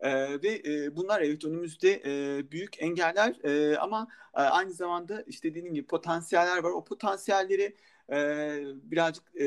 E, 0.00 0.42
ve 0.42 0.62
e, 0.64 0.96
bunlar 0.96 1.20
evet 1.20 1.44
önümüzde 1.44 2.02
e, 2.04 2.42
büyük 2.50 2.82
engeller 2.82 3.44
e, 3.44 3.78
ama 3.78 4.08
e, 4.34 4.40
aynı 4.40 4.72
zamanda 4.72 5.22
işte 5.22 5.50
dediğim 5.54 5.74
gibi 5.74 5.86
potansiyeller 5.86 6.58
var. 6.62 6.70
O 6.70 6.84
potansiyelleri 6.84 7.76
e, 8.12 8.58
birazcık 8.82 9.36
e, 9.40 9.44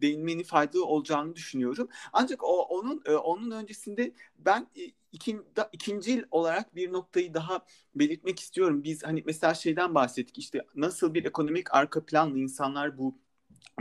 değinmenin 0.00 0.42
faydalı 0.42 0.84
olacağını 0.86 1.36
düşünüyorum. 1.36 1.88
Ancak 2.12 2.44
o 2.44 2.62
onun 2.62 3.02
e, 3.06 3.12
onun 3.14 3.50
öncesinde 3.50 4.12
ben 4.38 4.66
e, 4.76 4.80
ikin, 5.12 5.46
da, 5.56 5.70
ikinci 5.72 6.24
olarak 6.30 6.74
bir 6.74 6.92
noktayı 6.92 7.34
daha 7.34 7.64
belirtmek 7.94 8.40
istiyorum. 8.40 8.84
Biz 8.84 9.04
hani 9.04 9.22
mesela 9.26 9.54
şeyden 9.54 9.94
bahsettik 9.94 10.38
işte 10.38 10.66
nasıl 10.74 11.14
bir 11.14 11.24
ekonomik 11.24 11.74
arka 11.74 12.04
planlı 12.06 12.38
insanlar 12.38 12.98
bu 12.98 13.18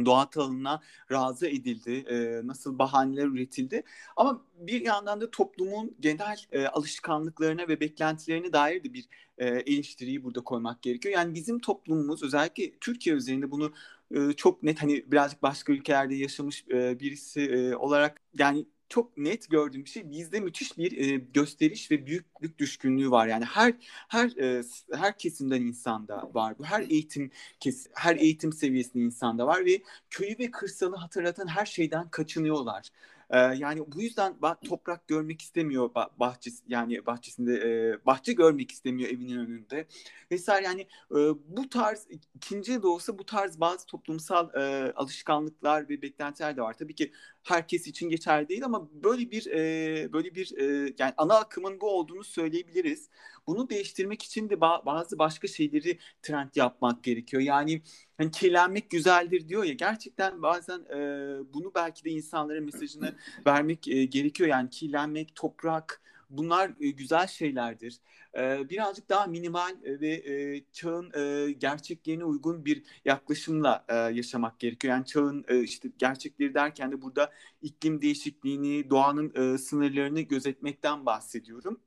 doğa 0.05 0.29
alanına 0.35 0.81
razı 1.11 1.47
edildi, 1.47 1.91
e, 1.91 2.47
nasıl 2.47 2.79
bahaneler 2.79 3.25
üretildi. 3.25 3.83
Ama 4.15 4.41
bir 4.59 4.81
yandan 4.81 5.21
da 5.21 5.31
toplumun 5.31 5.95
genel 5.99 6.37
e, 6.51 6.67
alışkanlıklarına 6.67 7.67
ve 7.67 7.79
beklentilerine 7.79 8.53
dair 8.53 8.83
de 8.83 8.93
bir 8.93 9.07
e, 9.37 9.47
eleştiriyi 9.47 10.23
burada 10.23 10.41
koymak 10.43 10.81
gerekiyor. 10.81 11.15
Yani 11.15 11.33
bizim 11.33 11.59
toplumumuz 11.59 12.23
özellikle 12.23 12.77
Türkiye 12.79 13.15
üzerinde 13.15 13.51
bunu 13.51 13.73
e, 14.11 14.33
çok 14.33 14.63
net 14.63 14.81
hani 14.81 15.11
birazcık 15.11 15.43
başka 15.43 15.73
ülkelerde 15.73 16.15
yaşamış 16.15 16.65
e, 16.71 16.99
birisi 16.99 17.41
e, 17.41 17.75
olarak 17.75 18.21
yani 18.39 18.65
çok 18.89 19.17
net 19.17 19.49
gördüğüm 19.49 19.85
bir 19.85 19.89
şey 19.89 20.11
bizde 20.11 20.39
müthiş 20.39 20.77
bir 20.77 20.97
e, 20.97 21.17
gösteriş 21.33 21.91
ve 21.91 22.05
büyüklük 22.05 22.59
düşkünlüğü 22.59 23.11
var. 23.11 23.27
Yani 23.27 23.45
her 23.45 23.73
her 24.07 24.37
e, 24.37 24.63
her 24.93 25.17
kesimden 25.17 25.61
insanda 25.61 26.29
var 26.33 26.59
bu. 26.59 26.65
Her 26.65 26.81
eğitim 26.81 27.31
kes 27.59 27.87
her 27.93 28.15
eğitim 28.15 28.53
seviyesinde 28.53 29.03
insanda 29.03 29.47
var 29.47 29.65
ve 29.65 29.81
köyü 30.09 30.39
ve 30.39 30.51
kırsalı 30.51 30.95
hatırlatan 30.95 31.47
her 31.47 31.65
şeyden 31.65 32.09
kaçınıyorlar. 32.09 32.89
E, 33.29 33.37
yani 33.37 33.83
bu 33.95 34.01
yüzden 34.01 34.35
toprak 34.65 35.07
görmek 35.07 35.41
istemiyor 35.41 35.89
bahçesi 36.19 36.63
yani 36.67 37.05
bahçesinde 37.05 37.53
e, 37.55 38.05
bahçe 38.05 38.33
görmek 38.33 38.71
istemiyor 38.71 39.09
evinin 39.09 39.37
önünde 39.37 39.87
vesaire 40.31 40.65
yani 40.65 40.81
e, 41.11 41.17
bu 41.47 41.69
tarz 41.69 42.07
ikinci 42.35 42.83
de 42.83 42.87
olsa 42.87 43.19
bu 43.19 43.25
tarz 43.25 43.59
bazı 43.59 43.85
toplumsal 43.85 44.49
e, 44.55 44.93
alışkanlıklar 44.95 45.89
ve 45.89 46.01
beklentiler 46.01 46.57
de 46.57 46.61
var. 46.61 46.73
Tabii 46.73 46.95
ki 46.95 47.11
herkes 47.43 47.87
için 47.87 48.09
geçerli 48.09 48.49
değil 48.49 48.65
ama 48.65 48.89
böyle 49.03 49.31
bir 49.31 49.45
e, 49.45 50.13
böyle 50.13 50.35
bir 50.35 50.57
e, 50.57 50.93
yani 50.99 51.13
ana 51.17 51.35
akımın 51.35 51.81
bu 51.81 51.89
olduğunu 51.89 52.23
söyleyebiliriz. 52.23 53.09
Bunu 53.47 53.69
değiştirmek 53.69 54.23
için 54.23 54.49
de 54.49 54.53
ba- 54.53 54.85
bazı 54.85 55.19
başka 55.19 55.47
şeyleri 55.47 55.99
trend 56.21 56.49
yapmak 56.55 57.03
gerekiyor. 57.03 57.43
Yani 57.43 57.81
hani 58.17 58.31
kirlenmek 58.31 58.89
güzeldir 58.89 59.47
diyor 59.49 59.63
ya 59.63 59.73
gerçekten 59.73 60.41
bazen 60.41 60.79
e, 60.79 61.53
bunu 61.53 61.71
belki 61.75 62.03
de 62.05 62.09
insanlara 62.09 62.61
mesajını 62.61 63.15
vermek 63.47 63.87
e, 63.87 64.05
gerekiyor. 64.05 64.49
Yani 64.49 64.69
kirlenmek, 64.69 65.35
toprak 65.35 66.01
bunlar 66.29 66.71
e, 66.79 66.89
güzel 66.89 67.27
şeylerdir. 67.27 67.99
E, 68.37 68.69
birazcık 68.69 69.09
daha 69.09 69.27
minimal 69.27 69.75
ve 69.83 70.09
e, 70.09 70.63
çağın 70.73 71.11
e, 71.47 71.51
gerçekliğine 71.51 72.23
uygun 72.25 72.65
bir 72.65 72.83
yaklaşımla 73.05 73.85
e, 73.89 73.95
yaşamak 73.95 74.59
gerekiyor. 74.59 74.93
Yani 74.93 75.05
çağın 75.05 75.45
e, 75.47 75.59
işte 75.63 75.89
gerçekleri 75.97 76.53
derken 76.53 76.91
de 76.91 77.01
burada 77.01 77.31
iklim 77.61 78.01
değişikliğini, 78.01 78.89
doğanın 78.89 79.53
e, 79.53 79.57
sınırlarını 79.57 80.21
gözetmekten 80.21 81.05
bahsediyorum. 81.05 81.79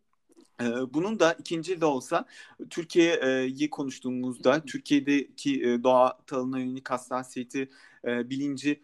Bunun 0.94 1.20
da 1.20 1.32
ikinci 1.32 1.80
de 1.80 1.84
olsa 1.84 2.24
Türkiye'yi 2.70 3.70
konuştuğumuzda 3.70 4.64
Türkiye'deki 4.64 5.80
doğa 5.84 6.18
talına 6.26 6.58
yönelik 6.58 6.90
hassasiyeti 6.90 7.68
bilinci 8.04 8.80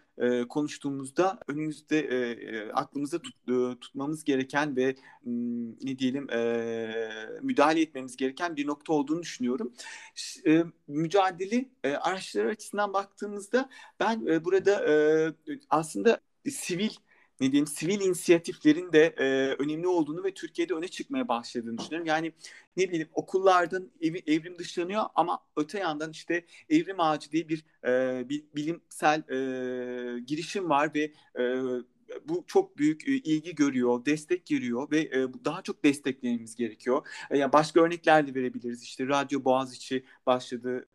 konuştuğumuzda 0.48 1.38
önümüzde 1.48 2.70
aklımızda 2.74 3.22
tut, 3.22 3.34
tutmamız 3.80 4.24
gereken 4.24 4.76
ve 4.76 4.96
ne 5.82 5.98
diyelim 5.98 6.24
müdahale 7.42 7.80
etmemiz 7.80 8.16
gereken 8.16 8.56
bir 8.56 8.66
nokta 8.66 8.92
olduğunu 8.92 9.22
düşünüyorum. 9.22 9.72
Mücadele 10.88 11.68
araçları 11.84 12.48
açısından 12.48 12.92
baktığımızda 12.92 13.68
ben 14.00 14.26
burada 14.44 14.84
aslında 15.70 16.20
sivil 16.50 16.90
ne 17.40 17.52
diyeyim 17.52 17.66
sivil 17.66 18.00
inisiyatiflerin 18.00 18.92
de 18.92 19.14
e, 19.18 19.54
önemli 19.62 19.86
olduğunu 19.86 20.24
ve 20.24 20.34
Türkiye'de 20.34 20.74
öne 20.74 20.88
çıkmaya 20.88 21.28
başladığını 21.28 21.78
düşünüyorum. 21.78 22.06
Yani 22.06 22.32
ne 22.76 22.88
bileyim 22.88 23.08
okullardan 23.14 23.90
ev, 24.00 24.14
evrim 24.26 24.58
dışlanıyor 24.58 25.02
ama 25.14 25.38
öte 25.56 25.78
yandan 25.78 26.10
işte 26.10 26.44
evrim 26.70 27.00
ağacı 27.00 27.30
diye 27.32 27.48
bir 27.48 27.64
e, 27.86 28.28
bilimsel 28.56 29.18
e, 29.30 30.20
girişim 30.20 30.70
var 30.70 30.90
ve 30.94 31.12
e, 31.38 31.44
bu 32.24 32.44
çok 32.46 32.78
büyük 32.78 33.08
e, 33.08 33.12
ilgi 33.12 33.54
görüyor, 33.54 34.04
destek 34.04 34.46
görüyor 34.46 34.90
ve 34.90 35.00
e, 35.00 35.28
daha 35.44 35.62
çok 35.62 35.84
desteklememiz 35.84 36.54
gerekiyor. 36.54 37.06
E, 37.30 37.38
yani 37.38 37.52
başka 37.52 37.80
örnekler 37.80 38.26
de 38.26 38.34
verebiliriz. 38.34 38.82
İşte 38.82 39.08
Radyo 39.08 39.44
Boğaziçi 39.44 40.04
başladı. 40.26 40.86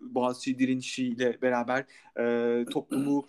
Boğaziçi 0.00 0.58
direnişiyle 0.58 1.38
beraber 1.42 1.84
toplumu 2.70 3.26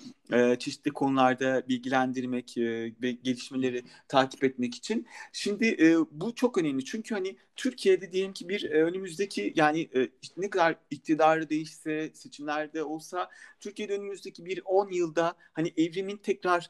çeşitli 0.59 0.91
konularda 0.91 1.63
bilgilendirmek 1.69 2.53
ve 3.01 3.11
gelişmeleri 3.11 3.83
takip 4.07 4.43
etmek 4.43 4.75
için. 4.75 5.07
Şimdi 5.33 5.97
bu 6.11 6.35
çok 6.35 6.57
önemli 6.57 6.85
çünkü 6.85 7.15
hani 7.15 7.35
Türkiye'de 7.55 8.11
diyelim 8.11 8.33
ki 8.33 8.49
bir 8.49 8.71
önümüzdeki 8.71 9.53
yani 9.55 9.89
ne 10.37 10.49
kadar 10.49 10.75
iktidarı 10.91 11.49
değişse 11.49 12.11
seçimlerde 12.13 12.83
olsa 12.83 13.29
Türkiye'de 13.59 13.97
önümüzdeki 13.97 14.45
bir 14.45 14.61
10 14.65 14.91
yılda 14.91 15.35
hani 15.53 15.73
evrimin 15.77 16.17
tekrar 16.17 16.69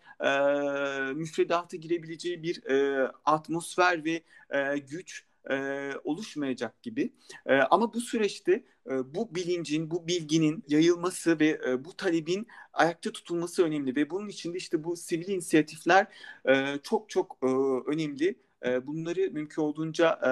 müfredata 1.15 1.77
girebileceği 1.77 2.43
bir 2.43 2.63
e, 2.65 3.07
atmosfer 3.25 4.05
ve 4.05 4.23
e, 4.49 4.77
güç 4.77 5.27
e, 5.49 5.91
oluşmayacak 6.03 6.83
gibi. 6.83 7.13
E, 7.45 7.55
ama 7.55 7.93
bu 7.93 8.01
süreçte 8.01 8.63
e, 8.89 9.15
bu 9.15 9.35
bilincin, 9.35 9.91
bu 9.91 10.07
bilginin 10.07 10.63
yayılması 10.67 11.39
ve 11.39 11.61
e, 11.67 11.85
bu 11.85 11.97
talebin 11.97 12.47
ayakta 12.73 13.11
tutulması 13.11 13.63
önemli 13.63 13.95
ve 13.95 14.09
bunun 14.09 14.29
içinde 14.29 14.57
işte 14.57 14.83
bu 14.83 14.95
sivil 14.95 15.27
inisiyatifler 15.27 16.07
e, 16.49 16.77
çok 16.83 17.09
çok 17.09 17.37
e, 17.43 17.47
önemli. 17.91 18.35
E, 18.65 18.87
bunları 18.87 19.31
mümkün 19.31 19.61
olduğunca 19.61 20.09
e, 20.11 20.29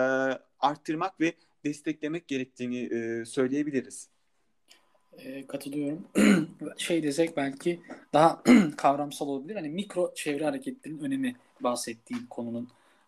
arttırmak 0.60 1.20
ve 1.22 1.34
desteklemek 1.66 2.28
gerektiğini 2.28 2.80
e, 2.80 3.26
söyleyebiliriz. 3.26 4.15
E, 5.18 5.48
katılıyorum. 5.48 6.08
şey 6.78 7.04
desek 7.04 7.38
belki 7.38 7.80
daha 8.14 8.44
kavramsal 8.78 9.28
olabilir. 9.28 9.56
Hani 9.56 9.70
mikro 9.70 10.14
çevre 10.16 10.46
hareketlerinin 10.46 11.04
önemi 11.04 11.36
bahsettiğim 11.60 12.28
konunun 12.28 12.68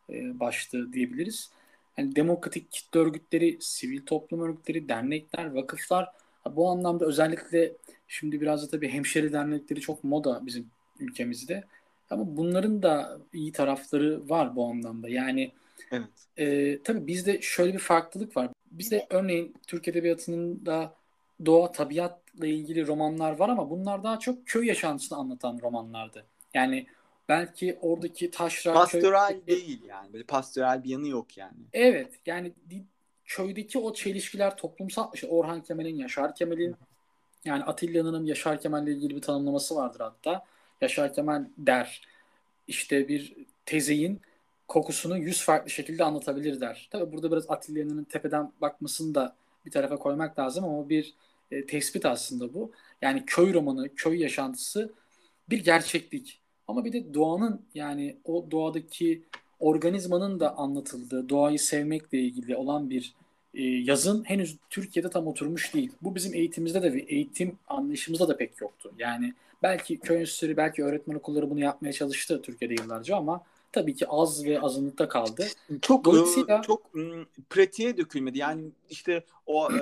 e, 0.10 0.39
başlığı 0.39 0.93
diyebiliriz. 0.93 1.52
Yani 1.98 2.15
demokratik 2.15 2.72
kitle 2.72 3.00
örgütleri, 3.00 3.58
sivil 3.60 4.06
toplum 4.06 4.41
örgütleri, 4.41 4.89
dernekler, 4.89 5.54
vakıflar 5.54 6.10
bu 6.56 6.70
anlamda 6.70 7.06
özellikle 7.06 7.74
şimdi 8.08 8.41
biraz 8.41 8.63
da 8.63 8.70
tabii 8.70 8.89
hemşeri 8.89 9.34
dernekleri 9.34 9.82
çok 9.82 10.04
moda 10.04 10.46
bizim 10.46 10.67
ülkemizde. 11.00 11.63
Ama 12.10 12.38
bunların 12.38 12.84
da 12.84 13.20
iyi 13.34 13.52
tarafları 13.52 14.30
var 14.30 14.56
bu 14.56 14.65
anlamda. 14.65 15.10
Yani 15.10 15.52
evet. 15.91 16.08
e, 16.38 16.80
tabii 16.84 17.08
bizde 17.08 17.41
şöyle 17.41 17.74
bir 17.74 17.80
farklılık 17.80 18.38
var. 18.38 18.50
Bizde 18.72 19.08
örneğin 19.10 19.54
Türk 19.67 19.88
Edebiyatı'nın 19.88 20.65
da 20.65 20.93
doğa, 21.45 21.71
tabiatla 21.71 22.47
ilgili 22.47 22.88
romanlar 22.88 23.32
var 23.32 23.50
ama 23.50 23.69
bunlar 23.69 24.04
daha 24.04 24.19
çok 24.19 24.47
köy 24.47 24.67
yaşantısını 24.67 25.17
anlatan 25.17 25.60
romanlardı. 25.62 26.26
Yani 26.54 26.88
belki 27.30 27.78
oradaki 27.82 28.32
taşra 28.32 28.73
pastoral 28.73 29.30
köy... 29.30 29.47
değil 29.47 29.84
yani. 29.84 30.13
Böyle 30.13 30.23
pastoral 30.23 30.84
bir 30.84 30.89
yanı 30.89 31.08
yok 31.08 31.38
yani. 31.38 31.58
Evet. 31.73 32.13
Yani 32.26 32.52
köydeki 33.26 33.80
o 33.80 33.93
çelişkiler 33.93 34.58
toplumsal 34.58 35.12
işte 35.13 35.28
Orhan 35.28 35.62
Kemal'in, 35.62 35.95
Yaşar 35.95 36.36
Kemal'in 36.36 36.76
yani 37.45 37.63
Atilla'nın 37.63 38.26
Yaşar 38.26 38.62
Kemal'le 38.62 38.88
ilgili 38.88 39.15
bir 39.15 39.21
tanımlaması 39.21 39.76
vardır 39.76 40.00
hatta. 40.00 40.45
Yaşar 40.82 41.13
Kemal 41.13 41.45
der 41.58 42.08
işte 42.67 43.08
bir 43.08 43.36
tezeyin 43.65 44.21
kokusunu 44.67 45.17
yüz 45.17 45.41
farklı 45.43 45.69
şekilde 45.69 46.04
anlatabilir 46.04 46.62
der. 46.62 46.88
Tabi 46.91 47.12
burada 47.13 47.32
biraz 47.32 47.50
Atilla'nın 47.50 48.04
tepeden 48.04 48.52
bakmasını 48.62 49.15
da 49.15 49.36
bir 49.65 49.71
tarafa 49.71 49.97
koymak 49.97 50.39
lazım 50.39 50.65
ama 50.65 50.89
bir 50.89 51.13
e, 51.51 51.65
tespit 51.65 52.05
aslında 52.05 52.53
bu. 52.53 52.71
Yani 53.01 53.23
köy 53.25 53.53
romanı, 53.53 53.95
köy 53.95 54.21
yaşantısı 54.21 54.93
bir 55.49 55.63
gerçeklik. 55.63 56.39
Ama 56.67 56.86
bir 56.86 56.93
de 56.93 57.13
doğanın 57.13 57.62
yani 57.75 58.17
o 58.23 58.51
doğadaki 58.51 59.23
organizmanın 59.60 60.39
da 60.39 60.57
anlatıldığı, 60.57 61.29
doğayı 61.29 61.60
sevmekle 61.60 62.19
ilgili 62.19 62.55
olan 62.55 62.89
bir 62.89 63.13
e, 63.53 63.63
yazın 63.63 64.23
henüz 64.23 64.57
Türkiye'de 64.69 65.10
tam 65.10 65.27
oturmuş 65.27 65.73
değil. 65.73 65.91
Bu 66.01 66.15
bizim 66.15 66.33
eğitimimizde 66.33 66.81
de 66.81 66.93
ve 66.93 66.99
eğitim 66.99 67.57
anlayışımızda 67.67 68.27
da 68.27 68.38
pek 68.38 68.62
yoktu. 68.62 68.93
Yani 68.97 69.33
belki 69.63 69.99
köy 69.99 70.19
enstitüleri, 70.19 70.57
belki 70.57 70.83
öğretmen 70.83 71.15
okulları 71.15 71.49
bunu 71.49 71.60
yapmaya 71.60 71.93
çalıştı 71.93 72.41
Türkiye'de 72.41 72.73
yıllarca 72.73 73.15
ama 73.15 73.43
tabii 73.71 73.95
ki 73.95 74.08
az 74.08 74.45
ve 74.45 74.62
azınlıkta 74.62 75.08
kaldı. 75.08 75.47
Çok 75.82 76.06
Dolayısıyla... 76.06 76.62
çok 76.62 76.91
pratiğe 77.49 77.97
dökülmedi. 77.97 78.38
Yani 78.38 78.71
işte 78.89 79.23
o 79.45 79.69
e, 79.71 79.77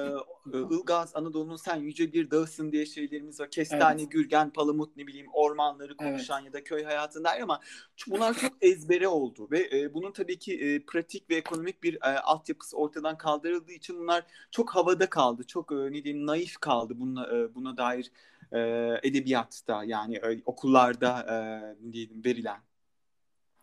Ilgaz 0.54 1.16
Anadolu'nun 1.16 1.56
sen 1.56 1.76
yüce 1.76 2.14
bir 2.14 2.32
dağısın 2.32 2.72
diye 2.72 2.86
şeylerimiz 2.86 3.40
var. 3.40 3.52
Kestane, 3.52 4.02
evet. 4.02 4.12
gürgen, 4.12 4.50
palamut 4.50 4.98
ne 4.98 5.08
bileyim 5.08 5.28
ormanları 5.34 5.98
konuşan 5.98 6.44
evet. 6.44 6.54
ya 6.54 6.60
da 6.60 6.64
köy 6.64 6.84
hayatında 6.84 7.32
ama 7.44 7.60
bunlar 8.08 8.34
çok 8.34 8.52
ezbere 8.62 9.08
oldu 9.08 9.48
ve 9.52 9.70
e, 9.74 9.94
bunun 9.94 10.12
tabii 10.12 10.40
ki 10.40 10.60
e, 10.60 10.80
pratik 10.80 11.30
ve 11.30 11.36
ekonomik 11.36 11.84
bir 11.84 11.96
e, 11.96 12.20
altyapısı 12.20 12.78
ortadan 12.78 13.18
kaldırıldığı 13.18 13.72
için 13.72 14.00
bunlar 14.00 14.24
çok 14.52 14.70
havada 14.70 15.10
kaldı. 15.10 15.44
Çok 15.48 15.72
e, 15.72 15.76
ne 15.76 16.04
diyeyim 16.04 16.26
naif 16.26 16.58
kaldı 16.58 16.94
buna 16.98 17.28
e, 17.28 17.56
buna 17.56 17.78
dair 17.78 18.12
e, 18.52 18.60
edebiyatta 19.04 19.84
yani 19.84 20.16
e, 20.16 20.42
okullarda 20.46 21.20
e, 21.20 21.94
diyelim 21.94 22.26
verilen. 22.26 22.58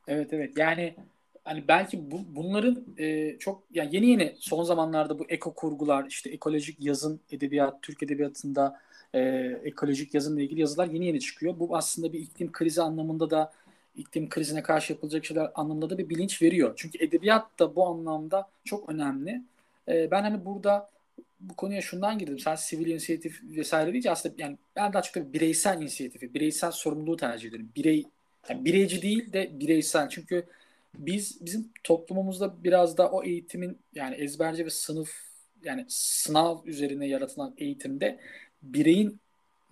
Evet 0.09 0.33
evet 0.33 0.59
yani 0.59 0.95
hani 1.45 1.69
belki 1.69 2.11
bu, 2.11 2.21
bunların 2.29 2.85
e, 2.99 3.39
çok 3.39 3.63
yani 3.75 3.97
yeni 3.97 4.07
yeni 4.07 4.37
son 4.39 4.63
zamanlarda 4.63 5.19
bu 5.19 5.27
eko 5.29 5.55
kurgular 5.55 6.07
işte 6.07 6.31
ekolojik 6.31 6.81
yazın 6.81 7.21
edebiyat 7.31 7.83
Türk 7.83 8.03
edebiyatında 8.03 8.81
e, 9.15 9.21
ekolojik 9.65 10.15
yazınla 10.15 10.43
ilgili 10.43 10.61
yazılar 10.61 10.87
yeni 10.87 11.07
yeni 11.07 11.21
çıkıyor. 11.21 11.59
Bu 11.59 11.77
aslında 11.77 12.13
bir 12.13 12.21
iklim 12.21 12.53
krizi 12.53 12.83
anlamında 12.83 13.31
da 13.31 13.53
iklim 13.97 14.29
krizine 14.29 14.63
karşı 14.63 14.93
yapılacak 14.93 15.25
şeyler 15.25 15.51
anlamında 15.55 15.91
da 15.91 15.99
bir 15.99 16.09
bilinç 16.09 16.43
veriyor. 16.43 16.73
Çünkü 16.77 17.05
edebiyat 17.05 17.59
da 17.59 17.77
bu 17.77 17.87
anlamda 17.87 18.49
çok 18.65 18.89
önemli. 18.89 19.43
E, 19.89 20.11
ben 20.11 20.23
hani 20.23 20.45
burada 20.45 20.91
bu 21.41 21.57
konuya 21.57 21.81
şundan 21.81 22.19
girdim. 22.19 22.39
Sen 22.39 22.55
sivil 22.55 22.87
inisiyatif 22.87 23.43
vesaire 23.43 23.93
deyince 23.93 24.11
aslında 24.11 24.35
yani 24.39 24.59
ben 24.77 24.93
daha 24.93 25.03
çok 25.03 25.33
bireysel 25.33 25.83
inisiyatifi, 25.83 26.35
bireysel 26.35 26.71
sorumluluğu 26.71 27.17
tercih 27.17 27.49
ederim. 27.49 27.73
Birey 27.77 28.05
yani 28.49 28.65
bireyci 28.65 29.03
değil 29.03 29.33
de 29.33 29.61
bireysel. 29.61 30.09
Çünkü 30.09 30.47
biz 30.95 31.47
bizim 31.47 31.71
toplumumuzda 31.85 32.65
biraz 32.65 32.99
da 32.99 33.11
o 33.11 33.25
eğitimin 33.25 33.79
yani 33.95 34.15
ezberci 34.15 34.67
ve 34.67 34.71
sınıf 34.71 35.11
yani 35.65 35.85
sınav 35.89 36.67
üzerine 36.67 37.07
yaratılan 37.07 37.55
eğitimde 37.59 38.21
bireyin 38.63 39.21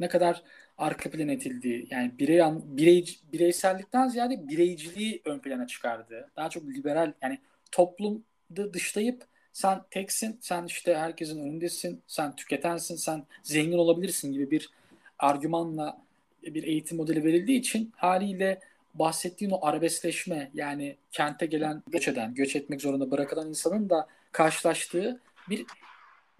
ne 0.00 0.08
kadar 0.08 0.42
arka 0.78 1.10
plan 1.10 1.28
etildiği 1.28 1.86
yani 1.90 2.18
birey, 2.18 2.40
birey 2.64 3.18
bireysellikten 3.32 4.08
ziyade 4.08 4.48
bireyciliği 4.48 5.22
ön 5.24 5.38
plana 5.38 5.66
çıkardı. 5.66 6.30
Daha 6.36 6.50
çok 6.50 6.64
liberal 6.64 7.12
yani 7.22 7.38
toplumda 7.72 8.74
dışlayıp 8.74 9.24
sen 9.52 9.82
teksin, 9.90 10.38
sen 10.40 10.64
işte 10.64 10.96
herkesin 10.96 11.40
önündesin, 11.40 12.02
sen 12.06 12.36
tüketensin, 12.36 12.96
sen 12.96 13.24
zengin 13.42 13.78
olabilirsin 13.78 14.32
gibi 14.32 14.50
bir 14.50 14.70
argümanla 15.18 16.02
bir 16.42 16.62
eğitim 16.62 16.96
modeli 16.96 17.24
verildiği 17.24 17.58
için 17.58 17.92
haliyle 17.96 18.60
bahsettiğin 18.94 19.50
o 19.50 19.66
arabeskleşme 19.66 20.50
yani 20.54 20.96
kente 21.12 21.46
gelen 21.46 21.82
göç 21.86 22.08
eden, 22.08 22.34
göç 22.34 22.56
etmek 22.56 22.80
zorunda 22.80 23.10
bırakılan 23.10 23.48
insanın 23.48 23.90
da 23.90 24.06
karşılaştığı 24.32 25.20
bir 25.48 25.66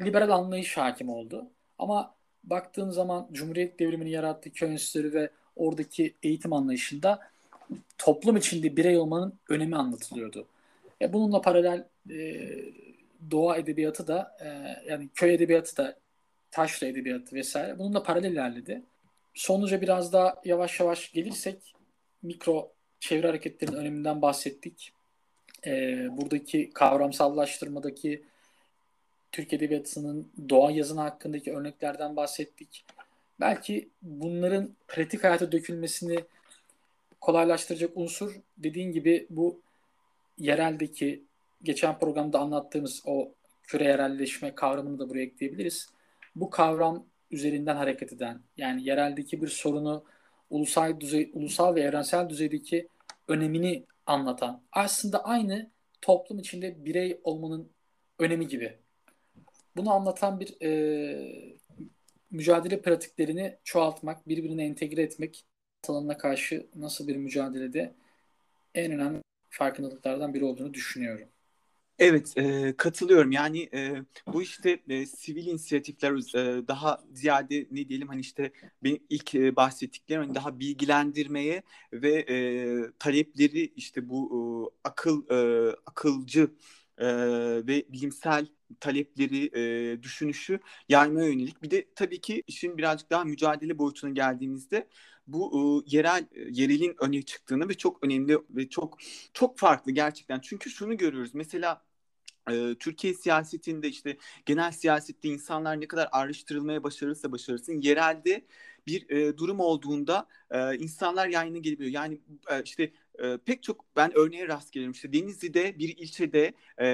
liberal 0.00 0.30
anlayış 0.30 0.76
hakim 0.76 1.08
oldu. 1.08 1.46
Ama 1.78 2.14
baktığın 2.44 2.90
zaman 2.90 3.28
Cumhuriyet 3.32 3.78
devrimini 3.78 4.10
yarattığı 4.10 4.50
köy 4.50 4.72
enstitüleri 4.72 5.14
ve 5.14 5.30
oradaki 5.56 6.14
eğitim 6.22 6.52
anlayışında 6.52 7.20
toplum 7.98 8.36
içinde 8.36 8.76
birey 8.76 8.98
olmanın 8.98 9.34
önemi 9.48 9.76
anlatılıyordu. 9.76 10.46
E 11.02 11.12
bununla 11.12 11.40
paralel 11.40 11.84
e, 12.10 12.48
doğa 13.30 13.56
edebiyatı 13.56 14.06
da 14.06 14.36
e, 14.40 14.48
yani 14.90 15.08
köy 15.14 15.34
edebiyatı 15.34 15.76
da 15.76 15.96
taşra 16.50 16.86
edebiyatı 16.86 17.36
vesaire 17.36 17.78
bununla 17.78 18.02
paralel 18.02 18.32
ilerledi. 18.32 18.82
Sonuca 19.34 19.80
biraz 19.80 20.12
daha 20.12 20.40
yavaş 20.44 20.80
yavaş 20.80 21.12
gelirsek 21.12 21.74
mikro 22.22 22.72
çevre 23.00 23.26
hareketlerinin 23.26 23.76
öneminden 23.76 24.22
bahsettik. 24.22 24.92
E, 25.66 26.06
buradaki 26.16 26.70
kavramsallaştırmadaki 26.70 28.24
Türk 29.32 29.52
Edebiyatı'nın 29.52 30.32
doğa 30.48 30.70
yazını 30.70 31.00
hakkındaki 31.00 31.52
örneklerden 31.52 32.16
bahsettik. 32.16 32.84
Belki 33.40 33.88
bunların 34.02 34.76
pratik 34.88 35.24
hayata 35.24 35.52
dökülmesini 35.52 36.16
kolaylaştıracak 37.20 37.90
unsur 37.94 38.40
dediğin 38.58 38.92
gibi 38.92 39.26
bu 39.30 39.60
yereldeki 40.38 41.24
geçen 41.62 41.98
programda 41.98 42.38
anlattığımız 42.38 43.02
o 43.06 43.32
küre 43.62 43.84
yerelleşme 43.84 44.54
kavramını 44.54 44.98
da 44.98 45.08
buraya 45.08 45.22
ekleyebiliriz. 45.22 45.88
Bu 46.36 46.50
kavram 46.50 47.04
üzerinden 47.30 47.76
hareket 47.76 48.12
eden 48.12 48.42
yani 48.56 48.88
yereldeki 48.88 49.42
bir 49.42 49.48
sorunu 49.48 50.04
ulusal 50.50 51.00
düzey, 51.00 51.30
ulusal 51.34 51.74
ve 51.74 51.80
evrensel 51.80 52.28
düzeydeki 52.28 52.88
önemini 53.28 53.86
anlatan 54.06 54.62
aslında 54.72 55.24
aynı 55.24 55.70
toplum 56.00 56.38
içinde 56.38 56.84
birey 56.84 57.20
olmanın 57.24 57.70
önemi 58.18 58.48
gibi. 58.48 58.78
Bunu 59.76 59.92
anlatan 59.92 60.40
bir 60.40 60.62
e, 60.62 60.70
mücadele 62.30 62.82
pratiklerini 62.82 63.56
çoğaltmak, 63.64 64.28
birbirine 64.28 64.64
entegre 64.64 65.02
etmek 65.02 65.44
alanına 65.88 66.18
karşı 66.18 66.66
nasıl 66.74 67.08
bir 67.08 67.16
mücadelede 67.16 67.94
en 68.74 68.92
önemli 68.92 69.22
farkındalıklardan 69.50 70.34
biri 70.34 70.44
olduğunu 70.44 70.74
düşünüyorum. 70.74 71.28
Evet, 72.00 72.32
e, 72.36 72.74
katılıyorum. 72.76 73.32
Yani 73.32 73.68
e, 73.74 74.02
bu 74.26 74.42
işte 74.42 74.80
e, 74.88 75.06
sivil 75.06 75.46
inisiyatifler 75.46 76.12
e, 76.58 76.68
daha 76.68 77.04
ziyade 77.12 77.66
ne 77.70 77.88
diyelim 77.88 78.08
hani 78.08 78.20
işte 78.20 78.52
benim 78.84 78.98
ilk 79.10 79.34
e, 79.34 79.56
bahsettiklerim 79.56 80.22
hani 80.22 80.34
daha 80.34 80.60
bilgilendirmeye 80.60 81.62
ve 81.92 82.10
e, 82.28 82.36
talepleri 82.98 83.72
işte 83.76 84.08
bu 84.08 84.72
e, 84.84 84.88
akıl 84.88 85.22
e, 85.30 85.70
akılcı 85.86 86.50
e, 86.98 87.06
ve 87.66 87.84
bilimsel 87.92 88.46
talepleri, 88.80 89.50
e, 89.94 90.02
düşünüşü 90.02 90.60
yaymaya 90.88 91.28
yönelik. 91.28 91.62
Bir 91.62 91.70
de 91.70 91.86
tabii 91.96 92.20
ki 92.20 92.42
işin 92.46 92.78
birazcık 92.78 93.10
daha 93.10 93.24
mücadele 93.24 93.78
boyutuna 93.78 94.10
geldiğimizde 94.10 94.88
bu 95.26 95.52
e, 95.88 95.96
yerel 95.96 96.26
yerelin 96.50 96.96
öne 97.00 97.22
çıktığını 97.22 97.68
ve 97.68 97.74
çok 97.74 98.04
önemli 98.04 98.38
ve 98.50 98.68
çok 98.68 98.98
çok 99.32 99.58
farklı 99.58 99.92
gerçekten. 99.92 100.40
Çünkü 100.40 100.70
şunu 100.70 100.96
görüyoruz. 100.96 101.30
Mesela 101.34 101.82
Türkiye 102.78 103.14
siyasetinde 103.14 103.88
işte 103.88 104.16
genel 104.46 104.72
siyasette 104.72 105.28
insanlar 105.28 105.80
ne 105.80 105.88
kadar 105.88 106.08
ayrıştırılmaya 106.12 106.82
başarırsa 106.82 107.32
başarısın 107.32 107.72
yerelde 107.72 108.46
bir 108.86 109.10
e, 109.10 109.36
durum 109.36 109.60
olduğunda 109.60 110.26
e, 110.50 110.76
insanlar 110.76 111.28
yayına 111.28 111.58
gelebiliyor. 111.58 111.92
Yani 111.92 112.20
e, 112.50 112.62
işte 112.62 112.92
e, 113.22 113.38
pek 113.38 113.62
çok 113.62 113.84
ben 113.96 114.12
örneğe 114.18 114.48
rast 114.48 114.72
gelirim. 114.72 114.92
İşte 114.92 115.12
Denizli'de 115.12 115.78
bir 115.78 115.88
ilçede 115.88 116.52
e, 116.80 116.86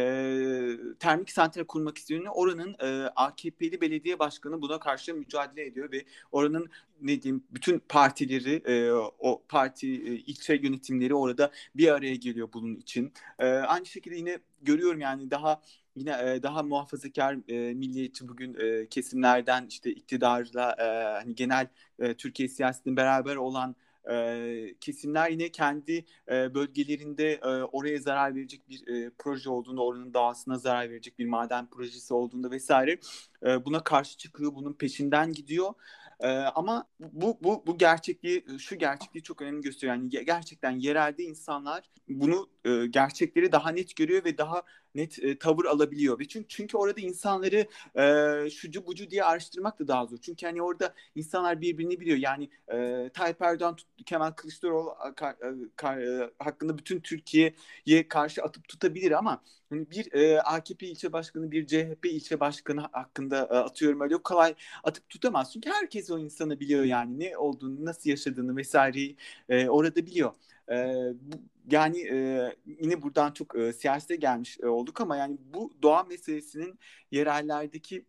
termik 0.98 1.30
santral 1.30 1.64
kurmak 1.64 1.98
istiyor. 1.98 2.24
Oranın 2.34 2.76
e, 2.80 3.10
AKP'li 3.16 3.80
belediye 3.80 4.18
başkanı 4.18 4.62
buna 4.62 4.80
karşı 4.80 5.14
mücadele 5.14 5.66
ediyor 5.66 5.92
ve 5.92 6.04
oranın 6.32 6.70
ne 7.00 7.22
diyeyim 7.22 7.44
bütün 7.50 7.78
partileri 7.78 8.62
e, 8.66 8.90
o 9.18 9.42
parti 9.48 9.86
e, 9.86 10.14
ilçe 10.14 10.54
yönetimleri 10.54 11.14
orada 11.14 11.50
bir 11.74 11.88
araya 11.94 12.14
geliyor 12.14 12.48
bunun 12.52 12.74
için. 12.74 13.12
E, 13.38 13.46
aynı 13.46 13.86
şekilde 13.86 14.16
yine 14.16 14.38
görüyorum 14.62 15.00
yani 15.00 15.30
daha 15.30 15.62
yine 15.96 16.10
e, 16.10 16.42
daha 16.42 16.62
muhafazakar 16.62 17.36
e, 17.48 17.74
milliyetçi 17.74 18.28
bugün 18.28 18.54
e, 18.60 18.86
kesimlerden 18.88 19.66
işte 19.66 19.90
iktidarla 19.90 20.76
e, 20.78 20.84
hani 21.22 21.34
genel 21.34 21.68
e, 21.98 22.14
Türkiye 22.14 22.48
siyasetinin 22.48 22.96
beraber 22.96 23.36
olan 23.36 23.76
e, 24.10 24.74
kesimler 24.80 25.30
yine 25.30 25.48
kendi 25.48 26.04
e, 26.30 26.54
bölgelerinde 26.54 27.32
e, 27.32 27.48
oraya 27.48 27.98
zarar 27.98 28.34
verecek 28.34 28.68
bir 28.68 28.88
e, 28.88 29.10
proje 29.18 29.50
olduğunda, 29.50 29.82
oranın 29.82 30.14
doğasına 30.14 30.58
zarar 30.58 30.90
verecek 30.90 31.18
bir 31.18 31.26
maden 31.26 31.70
projesi 31.70 32.14
olduğunda 32.14 32.50
vesaire 32.50 32.98
e, 33.46 33.64
buna 33.64 33.84
karşı 33.84 34.16
çıkıyor, 34.16 34.54
bunun 34.54 34.72
peşinden 34.72 35.32
gidiyor. 35.32 35.74
Ee, 36.20 36.28
ama 36.28 36.88
bu 36.98 37.38
bu 37.42 37.62
bu 37.66 37.78
gerçekliği 37.78 38.44
şu 38.58 38.76
gerçekliği 38.76 39.22
çok 39.22 39.42
önemli 39.42 39.60
gösteriyor. 39.60 39.96
Yani 39.96 40.08
gerçekten 40.10 40.70
yerelde 40.70 41.22
insanlar 41.22 41.90
bunu 42.08 42.48
e, 42.64 42.86
gerçekleri 42.86 43.52
daha 43.52 43.70
net 43.70 43.96
görüyor 43.96 44.24
ve 44.24 44.38
daha 44.38 44.62
net 44.96 45.18
e, 45.24 45.38
tavır 45.38 45.64
alabiliyor. 45.64 46.18
Ve 46.18 46.24
çünkü 46.28 46.48
çünkü 46.48 46.76
orada 46.76 47.00
insanları 47.00 47.66
e, 47.98 48.50
şucu 48.50 48.86
bucu 48.86 49.10
diye 49.10 49.24
araştırmak 49.24 49.78
da 49.78 49.88
daha 49.88 50.06
zor. 50.06 50.16
Çünkü 50.18 50.46
hani 50.46 50.62
orada 50.62 50.94
insanlar 51.14 51.60
birbirini 51.60 52.00
biliyor. 52.00 52.18
Yani 52.18 52.50
e, 52.72 53.10
Tayyip 53.14 53.42
Erdoğan, 53.42 53.76
Kemal 54.06 54.30
Kılıçdaroğlu 54.30 54.96
kar, 55.16 55.32
e, 55.32 55.54
kar, 55.76 55.98
e, 55.98 56.30
hakkında 56.38 56.78
bütün 56.78 57.00
Türkiye'ye 57.00 58.08
karşı 58.08 58.42
atıp 58.42 58.68
tutabilir 58.68 59.10
ama 59.12 59.42
hani 59.70 59.90
bir 59.90 60.12
e, 60.12 60.40
AKP 60.40 60.86
ilçe 60.86 61.12
başkanı, 61.12 61.50
bir 61.50 61.66
CHP 61.66 62.06
ilçe 62.06 62.40
başkanı 62.40 62.80
hakkında 62.92 63.38
e, 63.38 63.54
atıyorum 63.56 64.00
öyle 64.00 64.16
kolay 64.16 64.54
atıp 64.84 65.08
tutamaz. 65.08 65.52
Çünkü 65.52 65.70
herkes 65.70 66.10
o 66.10 66.18
insanı 66.18 66.60
biliyor 66.60 66.84
yani 66.84 67.18
ne 67.18 67.36
olduğunu, 67.38 67.84
nasıl 67.84 68.10
yaşadığını 68.10 68.56
vesaireyi 68.56 69.16
e, 69.48 69.68
orada 69.68 70.06
biliyor. 70.06 70.32
E, 70.70 70.74
bu, 71.20 71.36
yani 71.70 72.00
e, 72.00 72.50
yine 72.66 73.02
buradan 73.02 73.32
çok 73.32 73.58
e, 73.58 73.72
siyasete 73.72 74.16
gelmiş 74.16 74.58
e, 74.62 74.66
olduk 74.66 75.00
ama 75.00 75.16
yani 75.16 75.36
bu 75.54 75.72
doğa 75.82 76.02
meselesinin 76.02 76.78
yerellerdeki 77.10 78.04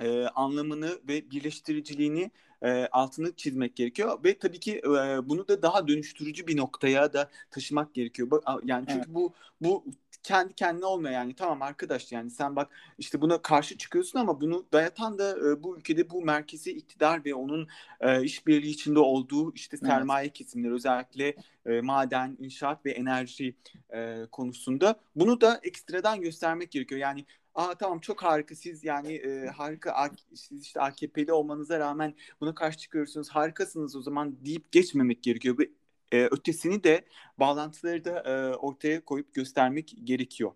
e, 0.00 0.24
anlamını 0.26 0.98
ve 1.08 1.30
birleştiriciliğini 1.30 2.30
e, 2.62 2.86
altını 2.92 3.32
çizmek 3.36 3.76
gerekiyor 3.76 4.24
ve 4.24 4.38
tabii 4.38 4.60
ki 4.60 4.78
e, 4.78 5.28
bunu 5.28 5.48
da 5.48 5.62
daha 5.62 5.88
dönüştürücü 5.88 6.46
bir 6.46 6.56
noktaya 6.56 7.12
da 7.12 7.30
taşımak 7.50 7.94
gerekiyor. 7.94 8.42
Yani 8.64 8.86
çünkü 8.88 8.98
evet. 8.98 9.14
bu 9.14 9.32
bu 9.60 9.84
kendi 10.28 10.54
kendine 10.54 10.86
olmuyor 10.86 11.14
yani 11.14 11.34
tamam 11.34 11.62
arkadaş 11.62 12.12
yani 12.12 12.30
sen 12.30 12.56
bak 12.56 12.70
işte 12.98 13.20
buna 13.20 13.42
karşı 13.42 13.78
çıkıyorsun 13.78 14.18
ama 14.18 14.40
bunu 14.40 14.66
dayatan 14.72 15.18
da 15.18 15.30
e, 15.30 15.62
bu 15.62 15.78
ülkede 15.78 16.10
bu 16.10 16.22
merkezi 16.22 16.72
iktidar 16.72 17.24
ve 17.24 17.34
onun 17.34 17.68
e, 18.00 18.22
işbirliği 18.22 18.70
içinde 18.70 18.98
olduğu 18.98 19.54
işte 19.54 19.76
sermaye 19.76 20.26
evet. 20.26 20.36
kesimleri 20.36 20.72
özellikle 20.72 21.36
e, 21.66 21.80
maden, 21.80 22.36
inşaat 22.40 22.86
ve 22.86 22.90
enerji 22.90 23.54
e, 23.94 24.26
konusunda 24.32 25.00
bunu 25.16 25.40
da 25.40 25.60
ekstradan 25.62 26.20
göstermek 26.20 26.70
gerekiyor. 26.70 27.00
Yani 27.00 27.24
Aa 27.54 27.74
tamam 27.74 27.98
çok 27.98 28.22
harika 28.22 28.54
siz 28.54 28.84
yani 28.84 29.12
e, 29.12 29.46
harika 29.46 30.10
siz 30.34 30.62
işte 30.62 30.80
AKP'li 30.80 31.32
olmanıza 31.32 31.78
rağmen 31.78 32.14
buna 32.40 32.54
karşı 32.54 32.78
çıkıyorsunuz 32.78 33.28
harikasınız 33.28 33.96
o 33.96 34.02
zaman 34.02 34.36
deyip 34.44 34.72
geçmemek 34.72 35.22
gerekiyor. 35.22 35.58
Ve 35.58 35.68
e, 36.12 36.24
ötesini 36.30 36.84
de 36.84 37.04
bağlantıları 37.38 38.04
da 38.04 38.20
e, 38.20 38.54
ortaya 38.56 39.04
koyup 39.04 39.34
göstermek 39.34 39.94
gerekiyor. 40.04 40.52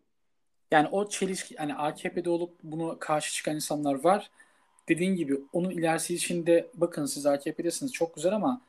Yani 0.71 0.89
o 0.89 1.09
çelişki 1.09 1.57
hani 1.57 1.75
AKP'de 1.75 2.31
olup 2.31 2.59
bunu 2.63 2.97
karşı 3.01 3.35
çıkan 3.35 3.55
insanlar 3.55 4.05
var. 4.05 4.31
Dediğin 4.89 5.17
gibi 5.17 5.41
onun 5.53 5.71
ilerisi 5.71 6.15
için 6.15 6.47
de 6.47 6.71
bakın 6.75 7.07
siz 7.07 7.27
AKP'desiniz 7.27 7.93
çok 7.93 8.15
güzel 8.15 8.35
ama 8.35 8.61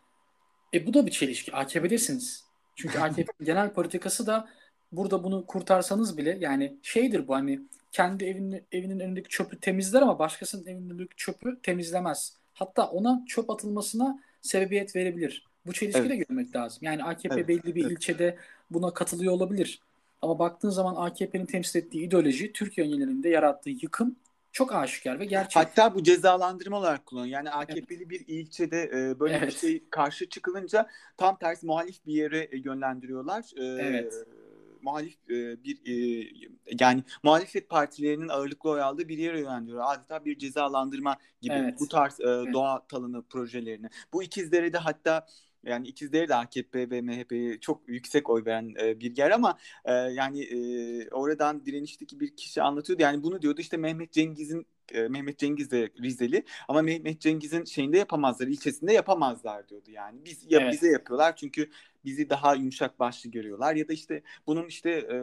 e 0.73 0.87
bu 0.87 0.93
da 0.93 1.05
bir 1.05 1.11
çelişki. 1.11 1.53
AKP'desiniz. 1.53 2.43
Çünkü 2.75 2.99
AKP'nin 2.99 3.45
genel 3.45 3.73
politikası 3.73 4.27
da 4.27 4.49
burada 4.91 5.23
bunu 5.23 5.45
kurtarsanız 5.45 6.17
bile 6.17 6.37
yani 6.39 6.77
şeydir 6.81 7.27
bu 7.27 7.35
hani 7.35 7.59
kendi 7.91 8.25
evinin, 8.25 8.63
evinin 8.71 8.99
önündeki 8.99 9.29
çöpü 9.29 9.59
temizler 9.59 10.01
ama 10.01 10.19
başkasının 10.19 10.65
evinin 10.65 10.89
önündeki 10.89 11.15
çöpü 11.15 11.59
temizlemez. 11.63 12.37
Hatta 12.53 12.87
ona 12.87 13.23
çöp 13.27 13.49
atılmasına 13.49 14.23
sebebiyet 14.41 14.95
verebilir. 14.95 15.52
Bu 15.65 15.73
çelişki 15.73 15.99
evet. 15.99 16.09
de 16.09 16.15
görmek 16.15 16.55
lazım. 16.55 16.79
Yani 16.81 17.03
AKP 17.03 17.35
evet. 17.35 17.47
belli 17.47 17.75
bir 17.75 17.85
evet. 17.85 17.91
ilçede 17.91 18.37
buna 18.71 18.93
katılıyor 18.93 19.33
olabilir. 19.33 19.79
Ama 20.21 20.39
baktığın 20.39 20.69
zaman 20.69 20.95
AKP'nin 20.95 21.45
temsil 21.45 21.79
ettiği 21.79 22.03
ideoloji 22.03 22.53
Türkiye 22.53 22.87
genelinde 22.87 23.29
yarattığı 23.29 23.69
yıkım 23.69 24.15
çok 24.51 24.75
aşikar 24.75 25.19
ve 25.19 25.25
gerçek. 25.25 25.55
Hatta 25.55 25.95
bu 25.95 26.03
cezalandırma 26.03 26.77
olarak 26.77 27.05
kullanılıyor. 27.05 27.35
Yani 27.35 27.49
AKP'li 27.49 27.97
evet. 27.97 28.09
bir 28.09 28.27
ilçede 28.27 28.83
e, 28.83 29.19
böyle 29.19 29.35
evet. 29.35 29.47
bir 29.47 29.53
şey 29.53 29.83
karşı 29.89 30.29
çıkılınca 30.29 30.89
tam 31.17 31.37
tersi 31.37 31.65
muhalif 31.65 32.05
bir 32.05 32.13
yere 32.13 32.49
yönlendiriyorlar. 32.53 33.43
E, 33.57 33.63
evet 33.63 34.13
muhalif 34.83 35.29
e, 35.29 35.63
bir 35.63 35.77
e, 35.85 36.27
yani 36.79 37.03
muhalefet 37.23 37.69
partilerinin 37.69 38.27
ağırlıklı 38.27 38.69
oy 38.69 38.81
aldığı 38.81 39.07
bir 39.07 39.17
yere 39.17 39.39
yönlendiriyor. 39.39 39.83
Adeta 39.85 40.25
bir 40.25 40.37
cezalandırma 40.37 41.17
gibi 41.41 41.53
evet. 41.53 41.79
bu 41.79 41.87
tarz 41.87 42.19
e, 42.19 42.23
evet. 42.23 42.53
doğa 42.53 42.87
talanı 42.87 43.23
projelerini. 43.23 43.89
Bu 44.13 44.23
ikizleri 44.23 44.73
de 44.73 44.77
hatta 44.77 45.25
yani 45.65 45.87
ikizleri 45.87 46.29
de 46.29 46.35
AKP 46.35 46.89
ve 46.89 47.01
MHP'ye 47.01 47.59
çok 47.59 47.81
yüksek 47.87 48.29
oy 48.29 48.45
veren 48.45 48.73
e, 48.81 48.99
bir 48.99 49.17
yer 49.17 49.31
ama 49.31 49.57
e, 49.85 49.91
yani 49.93 50.43
e, 50.43 51.09
oradan 51.09 51.65
direnişteki 51.65 52.19
bir 52.19 52.35
kişi 52.35 52.61
anlatıyordu. 52.61 53.03
Yani 53.03 53.23
bunu 53.23 53.41
diyordu 53.41 53.61
işte 53.61 53.77
Mehmet 53.77 54.11
Cengiz'in 54.11 54.65
e, 54.91 55.07
Mehmet 55.07 55.37
Cengiz 55.37 55.71
de 55.71 55.89
Rizeli 56.01 56.43
ama 56.67 56.81
Mehmet 56.81 57.21
Cengiz'in 57.21 57.65
şeyinde 57.65 57.97
yapamazlar, 57.97 58.47
ilçesinde 58.47 58.93
yapamazlar 58.93 59.69
diyordu 59.69 59.91
yani. 59.91 60.25
Biz 60.25 60.45
ya, 60.49 60.59
evet. 60.59 60.73
bize 60.73 60.87
yapıyorlar 60.87 61.35
çünkü 61.35 61.69
bizi 62.05 62.29
daha 62.29 62.55
yumuşak 62.55 62.99
başlı 62.99 63.29
görüyorlar. 63.29 63.75
Ya 63.75 63.87
da 63.87 63.93
işte 63.93 64.21
bunun 64.47 64.67
işte 64.67 64.89
e, 64.89 65.17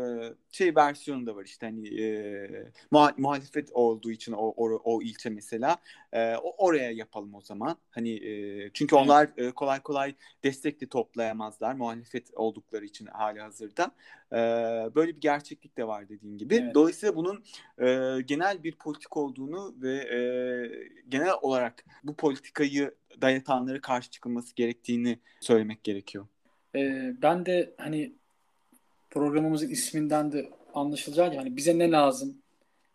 şey 0.52 0.76
versiyonu 0.76 1.26
da 1.26 1.36
var 1.36 1.44
işte 1.44 1.66
hani 1.66 2.00
e, 2.00 2.70
muhalefet 3.18 3.70
olduğu 3.72 4.10
için 4.10 4.32
o, 4.32 4.54
o, 4.56 4.80
o 4.84 5.02
ilçe 5.02 5.30
mesela 5.30 5.76
e, 6.12 6.36
oraya 6.36 6.90
yapalım 6.90 7.34
o 7.34 7.40
zaman. 7.40 7.76
Hani 7.90 8.26
e, 8.26 8.70
çünkü 8.74 8.96
onlar 8.96 9.28
e, 9.36 9.50
kolay 9.50 9.80
kolay 9.80 10.14
destek 10.44 10.80
de 10.80 10.86
toplayamazlar 10.86 11.74
muhalefet 11.74 12.30
oldukları 12.34 12.84
için 12.84 13.06
hali 13.06 13.40
hazırda. 13.40 13.90
E, 14.32 14.36
böyle 14.94 15.16
bir 15.16 15.20
gerçeklik 15.20 15.76
de 15.76 15.86
var 15.86 16.08
dediğin 16.08 16.38
gibi. 16.38 16.54
Evet. 16.54 16.74
dolayısıyla 16.74 17.16
bunun 17.16 17.44
e, 17.78 18.20
genel 18.22 18.62
bir 18.62 18.76
politik 18.76 19.16
olduğunu 19.16 19.74
ve 19.82 19.94
e, 19.94 20.20
genel 21.08 21.32
olarak 21.42 21.84
bu 22.04 22.16
politikayı 22.16 22.94
dayatanlara 23.20 23.80
karşı 23.80 24.10
çıkılması 24.10 24.54
gerektiğini 24.54 25.18
söylemek 25.40 25.84
gerekiyor. 25.84 26.26
Ee, 26.74 27.14
ben 27.22 27.46
de 27.46 27.74
hani 27.78 28.12
programımızın 29.10 29.68
isminden 29.68 30.32
de 30.32 30.50
anlaşılacağı 30.74 31.34
yani 31.34 31.56
bize 31.56 31.78
ne 31.78 31.90
lazım? 31.90 32.36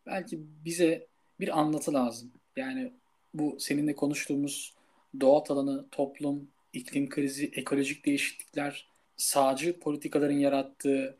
Belki 0.05 0.39
bize 0.65 1.07
bir 1.39 1.59
anlatı 1.59 1.93
lazım. 1.93 2.31
Yani 2.55 2.91
bu 3.33 3.57
seninle 3.59 3.95
konuştuğumuz 3.95 4.73
doğa 5.19 5.43
alanı, 5.49 5.85
toplum, 5.91 6.47
iklim 6.73 7.09
krizi, 7.09 7.51
ekolojik 7.53 8.05
değişiklikler, 8.05 8.87
sağcı 9.17 9.79
politikaların 9.79 10.37
yarattığı 10.37 11.17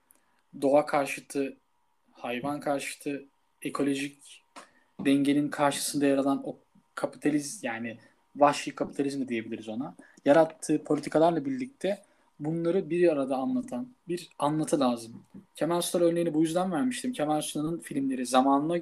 doğa 0.62 0.86
karşıtı, 0.86 1.58
hayvan 2.12 2.60
karşıtı, 2.60 3.26
ekolojik 3.62 4.42
dengenin 5.06 5.50
karşısında 5.50 6.06
yer 6.06 6.18
alan 6.18 6.42
o 6.46 6.60
kapitalizm 6.96 7.66
yani 7.66 7.98
vahşi 8.36 8.76
kapitalizm 8.76 9.28
diyebiliriz 9.28 9.70
ona. 9.70 9.96
Yarattığı 10.26 10.84
politikalarla 10.84 11.46
birlikte 11.46 12.04
bunları 12.40 12.90
bir 12.90 13.12
arada 13.12 13.38
anlatan 13.38 13.88
bir 14.08 14.30
anlatı 14.40 14.80
lazım. 14.80 15.24
Kemal 15.56 15.82
Sunal 15.82 16.04
örneğini 16.04 16.34
bu 16.34 16.42
yüzden 16.42 16.72
vermiştim. 16.72 17.14
Kemal 17.14 17.42
Sunal'ın 17.42 17.80
filmleri 17.80 18.26
zamanla 18.26 18.78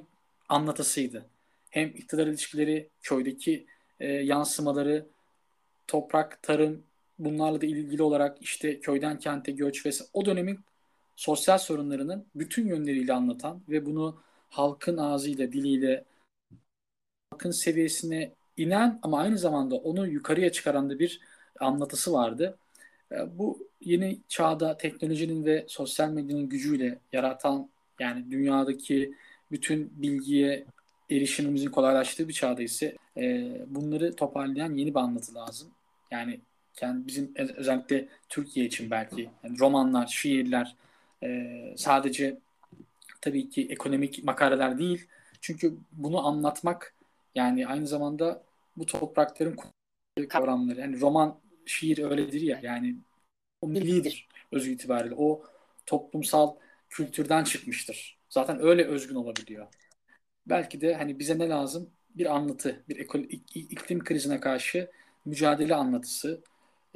anlatısıydı. 0.48 1.26
Hem 1.70 1.88
iktidar 1.88 2.26
ilişkileri, 2.26 2.88
köydeki 3.02 3.66
e, 4.00 4.12
yansımaları, 4.12 5.06
toprak, 5.86 6.42
tarım 6.42 6.82
bunlarla 7.18 7.60
da 7.60 7.66
ilgili 7.66 8.02
olarak 8.02 8.42
işte 8.42 8.80
köyden 8.80 9.18
kente 9.18 9.52
göç 9.52 9.86
ve 9.86 9.90
o 10.12 10.24
dönemin 10.24 10.60
sosyal 11.16 11.58
sorunlarının 11.58 12.26
bütün 12.34 12.66
yönleriyle 12.66 13.12
anlatan 13.12 13.60
ve 13.68 13.86
bunu 13.86 14.20
halkın 14.50 14.96
ağzıyla, 14.96 15.52
diliyle 15.52 16.04
halkın 17.30 17.50
seviyesine 17.50 18.34
inen 18.56 18.98
ama 19.02 19.20
aynı 19.20 19.38
zamanda 19.38 19.76
onu 19.76 20.08
yukarıya 20.08 20.52
çıkaran 20.52 20.90
da 20.90 20.98
bir 20.98 21.20
anlatısı 21.60 22.12
vardı. 22.12 22.58
E, 23.12 23.38
bu 23.38 23.68
yeni 23.80 24.18
çağda 24.28 24.76
teknolojinin 24.76 25.44
ve 25.44 25.64
sosyal 25.68 26.10
medyanın 26.10 26.48
gücüyle 26.48 26.98
yaratan 27.12 27.68
yani 28.00 28.30
dünyadaki 28.30 29.14
bütün 29.50 29.92
bilgiye 30.02 30.64
erişimimizin 31.10 31.70
kolaylaştığı 31.70 32.28
bir 32.28 32.32
çağda 32.32 32.62
ise 32.62 32.96
e, 33.16 33.50
bunları 33.66 34.16
toparlayan 34.16 34.74
yeni 34.74 34.94
bir 34.94 35.00
anlatı 35.00 35.34
lazım. 35.34 35.68
Yani 36.10 36.40
yani 36.80 37.06
bizim 37.06 37.34
özellikle 37.36 38.08
Türkiye 38.28 38.66
için 38.66 38.90
belki 38.90 39.30
yani 39.44 39.58
romanlar, 39.58 40.06
şiirler 40.06 40.76
e, 41.22 41.50
sadece 41.76 42.38
tabii 43.20 43.48
ki 43.48 43.66
ekonomik 43.70 44.24
makaleler 44.24 44.78
değil. 44.78 45.06
Çünkü 45.40 45.74
bunu 45.92 46.26
anlatmak 46.26 46.94
yani 47.34 47.66
aynı 47.66 47.86
zamanda 47.86 48.42
bu 48.76 48.86
toprakların 48.86 49.56
kavramları. 50.28 50.80
Yani 50.80 51.00
roman 51.00 51.38
şiir 51.66 51.98
öyledir 51.98 52.40
ya 52.40 52.60
yani 52.62 52.96
o 53.60 53.68
millidir 53.68 54.28
özü 54.52 54.70
itibariyle. 54.70 55.14
O 55.18 55.42
toplumsal 55.86 56.54
kültürden 56.90 57.44
çıkmıştır. 57.44 58.18
Zaten 58.28 58.60
öyle 58.62 58.84
özgün 58.84 59.14
olabiliyor. 59.14 59.66
Belki 60.46 60.80
de 60.80 60.94
hani 60.94 61.18
bize 61.18 61.38
ne 61.38 61.48
lazım? 61.48 61.90
Bir 62.16 62.34
anlatı, 62.36 62.84
bir 62.88 62.96
ekol, 63.00 63.20
iklim 63.54 64.04
krizine 64.04 64.40
karşı 64.40 64.90
mücadele 65.24 65.74
anlatısı. 65.74 66.40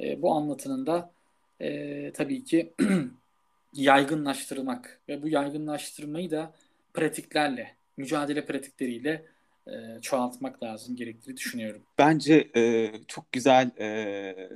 E, 0.01 0.21
bu 0.21 0.31
anlatının 0.31 0.85
da 0.85 1.11
e, 1.61 2.11
tabii 2.13 2.43
ki 2.43 2.73
yaygınlaştırmak 3.73 5.01
ve 5.09 5.23
bu 5.23 5.27
yaygınlaştırmayı 5.27 6.31
da 6.31 6.53
pratiklerle, 6.93 7.75
mücadele 7.97 8.45
pratikleriyle 8.45 9.25
e, 9.71 10.01
çoğaltmak 10.01 10.63
lazım 10.63 10.95
gerektiğini 10.95 11.37
düşünüyorum. 11.37 11.81
Bence 11.97 12.49
e, 12.55 12.91
çok 13.07 13.31
güzel 13.31 13.71
e, 13.79 14.49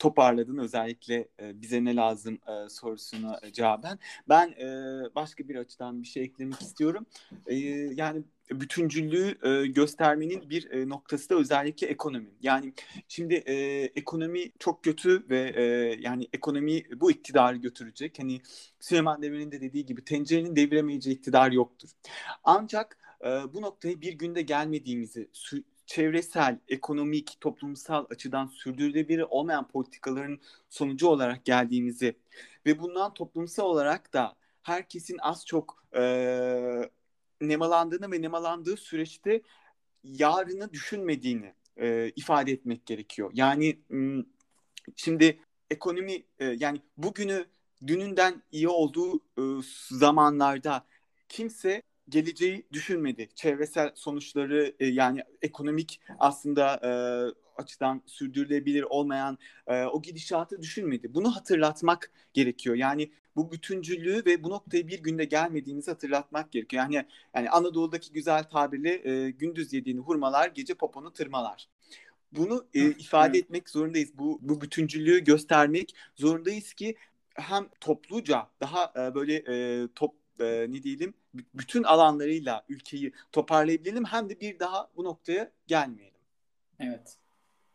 toparladın 0.00 0.58
özellikle 0.58 1.28
e, 1.40 1.60
bize 1.62 1.84
ne 1.84 1.96
lazım 1.96 2.34
e, 2.34 2.68
sorusuna 2.68 3.40
cevaben. 3.52 3.98
Ben 4.28 4.48
e, 4.48 4.66
başka 5.14 5.48
bir 5.48 5.56
açıdan 5.56 6.02
bir 6.02 6.06
şey 6.06 6.22
eklemek 6.22 6.60
istiyorum. 6.60 7.06
E, 7.46 7.56
yani 7.94 8.22
bütüncüllüğü 8.50 9.38
e, 9.42 9.66
göstermenin 9.66 10.50
bir 10.50 10.70
e, 10.70 10.88
noktası 10.88 11.30
da 11.30 11.34
özellikle 11.34 11.86
ekonomi. 11.86 12.30
Yani 12.40 12.72
şimdi 13.08 13.34
e, 13.34 13.54
ekonomi 13.96 14.52
çok 14.58 14.84
kötü 14.84 15.28
ve 15.30 15.52
e, 15.56 15.62
yani 16.00 16.28
ekonomi 16.32 16.82
bu 17.00 17.10
iktidarı 17.10 17.56
götürecek. 17.56 18.18
Hani 18.18 18.40
Süleyman 18.80 19.22
Demirel'in 19.22 19.52
de 19.52 19.60
dediği 19.60 19.86
gibi 19.86 20.04
tencerenin 20.04 20.56
deviremeyeceği 20.56 21.16
iktidar 21.16 21.52
yoktur. 21.52 21.88
Ancak 22.44 23.01
e, 23.22 23.26
bu 23.26 23.62
noktaya 23.62 24.00
bir 24.00 24.12
günde 24.12 24.42
gelmediğimizi 24.42 25.28
çevresel, 25.86 26.58
ekonomik, 26.68 27.40
toplumsal 27.40 28.06
açıdan 28.10 28.46
sürdürülebilir 28.46 29.24
olmayan 29.30 29.68
politikaların 29.68 30.40
sonucu 30.68 31.08
olarak 31.08 31.44
geldiğimizi 31.44 32.16
ve 32.66 32.78
bundan 32.78 33.14
toplumsal 33.14 33.64
olarak 33.64 34.12
da 34.12 34.36
herkesin 34.62 35.18
az 35.18 35.46
çok 35.46 35.84
e, 35.96 36.02
nemalandığını 37.40 38.12
ve 38.12 38.22
nemalandığı 38.22 38.76
süreçte 38.76 39.42
yarını 40.04 40.72
düşünmediğini 40.72 41.54
e, 41.76 42.12
ifade 42.16 42.52
etmek 42.52 42.86
gerekiyor. 42.86 43.30
Yani 43.34 43.78
şimdi 44.96 45.38
ekonomi 45.70 46.22
e, 46.38 46.44
yani 46.44 46.80
bugünü 46.96 47.46
dününden 47.86 48.42
iyi 48.52 48.68
olduğu 48.68 49.16
e, 49.16 49.42
zamanlarda 49.90 50.86
kimse 51.28 51.82
geleceği 52.08 52.66
düşünmedi. 52.72 53.28
Çevresel 53.34 53.92
sonuçları 53.94 54.74
e, 54.80 54.86
yani 54.86 55.22
ekonomik 55.42 56.00
aslında 56.18 56.80
e, 56.84 56.90
açıdan 57.62 58.02
sürdürülebilir 58.06 58.82
olmayan 58.82 59.38
e, 59.66 59.84
o 59.84 60.02
gidişatı 60.02 60.62
düşünmedi. 60.62 61.14
Bunu 61.14 61.36
hatırlatmak 61.36 62.10
gerekiyor. 62.34 62.76
Yani 62.76 63.10
bu 63.36 63.52
bütüncüllüğü 63.52 64.24
ve 64.26 64.44
bu 64.44 64.50
noktaya 64.50 64.88
bir 64.88 65.02
günde 65.02 65.24
gelmediğimizi 65.24 65.90
hatırlatmak 65.90 66.52
gerekiyor. 66.52 66.82
Yani 66.82 67.06
yani 67.34 67.50
Anadolu'daki 67.50 68.12
güzel 68.12 68.44
tabirle 68.44 69.10
e, 69.10 69.30
gündüz 69.30 69.72
yediğini 69.72 70.00
hurmalar, 70.00 70.48
gece 70.48 70.74
poponu 70.74 71.12
tırmalar. 71.12 71.68
Bunu 72.32 72.66
e, 72.74 72.90
ifade 72.90 73.38
etmek 73.38 73.68
zorundayız. 73.68 74.10
Bu 74.18 74.38
bu 74.42 74.60
bütüncüllüğü 74.60 75.24
göstermek 75.24 75.94
zorundayız 76.14 76.74
ki 76.74 76.96
hem 77.34 77.68
topluca 77.80 78.48
daha 78.60 78.92
e, 78.96 79.14
böyle 79.14 79.34
e, 79.48 79.88
top 79.94 80.21
e, 80.40 80.66
ne 80.68 80.82
diyelim 80.82 81.14
bütün 81.54 81.82
alanlarıyla 81.82 82.64
ülkeyi 82.68 83.12
toparlayabilelim 83.32 84.04
hem 84.04 84.30
de 84.30 84.40
bir 84.40 84.58
daha 84.58 84.88
bu 84.96 85.04
noktaya 85.04 85.52
gelmeyelim. 85.66 86.20
Evet. 86.80 87.16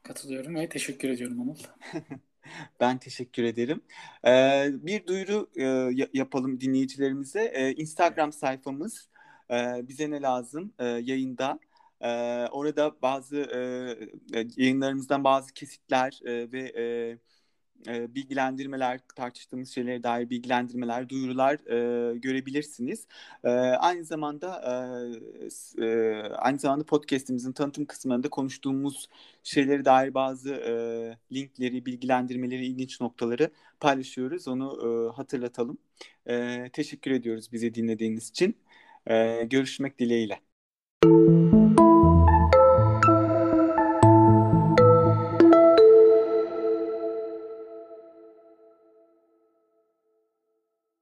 Katılıyorum 0.03 0.55
ve 0.55 0.69
teşekkür 0.69 1.09
ediyorum 1.09 1.41
Anıl. 1.41 1.55
ben 2.79 2.97
teşekkür 2.97 3.43
ederim. 3.43 3.81
Ee, 4.27 4.69
bir 4.73 5.07
duyuru 5.07 5.49
e, 5.59 5.65
yapalım 6.13 6.59
dinleyicilerimize. 6.61 7.43
Ee, 7.43 7.71
Instagram 7.71 8.33
sayfamız 8.33 9.09
e, 9.51 9.87
bize 9.87 10.11
ne 10.11 10.21
lazım 10.21 10.73
e, 10.79 10.85
yayında. 10.85 11.59
E, 12.01 12.09
orada 12.51 13.01
bazı 13.01 13.37
e, 13.37 13.59
e 14.39 14.47
yayınlarımızdan 14.57 15.23
bazı 15.23 15.53
kesitler 15.53 16.19
e, 16.25 16.51
ve 16.51 16.59
e, 16.59 17.17
e, 17.87 18.15
bilgilendirmeler, 18.15 18.99
tartıştığımız 19.15 19.69
şeylere 19.69 20.03
dair 20.03 20.29
bilgilendirmeler, 20.29 21.09
duyurular 21.09 21.53
e, 21.53 22.17
görebilirsiniz. 22.17 23.07
E, 23.43 23.49
aynı 23.49 24.05
zamanda 24.05 24.61
e, 25.79 25.85
e, 25.85 26.21
aynı 26.21 26.59
zamanda 26.59 26.83
podcast'imizin 26.83 27.51
tanıtım 27.51 27.85
kısmında 27.85 28.29
konuştuğumuz 28.29 29.09
şeylere 29.43 29.85
dair 29.85 30.13
bazı 30.13 30.53
e, 30.53 30.73
linkleri, 31.35 31.85
bilgilendirmeleri, 31.85 32.65
ilginç 32.65 33.01
noktaları 33.01 33.51
paylaşıyoruz. 33.79 34.47
Onu 34.47 34.77
e, 34.83 35.15
hatırlatalım. 35.15 35.77
E, 36.27 36.69
teşekkür 36.73 37.11
ediyoruz 37.11 37.51
bizi 37.51 37.73
dinlediğiniz 37.73 38.29
için. 38.29 38.55
E, 39.07 39.43
görüşmek 39.43 39.99
dileğiyle. 39.99 40.39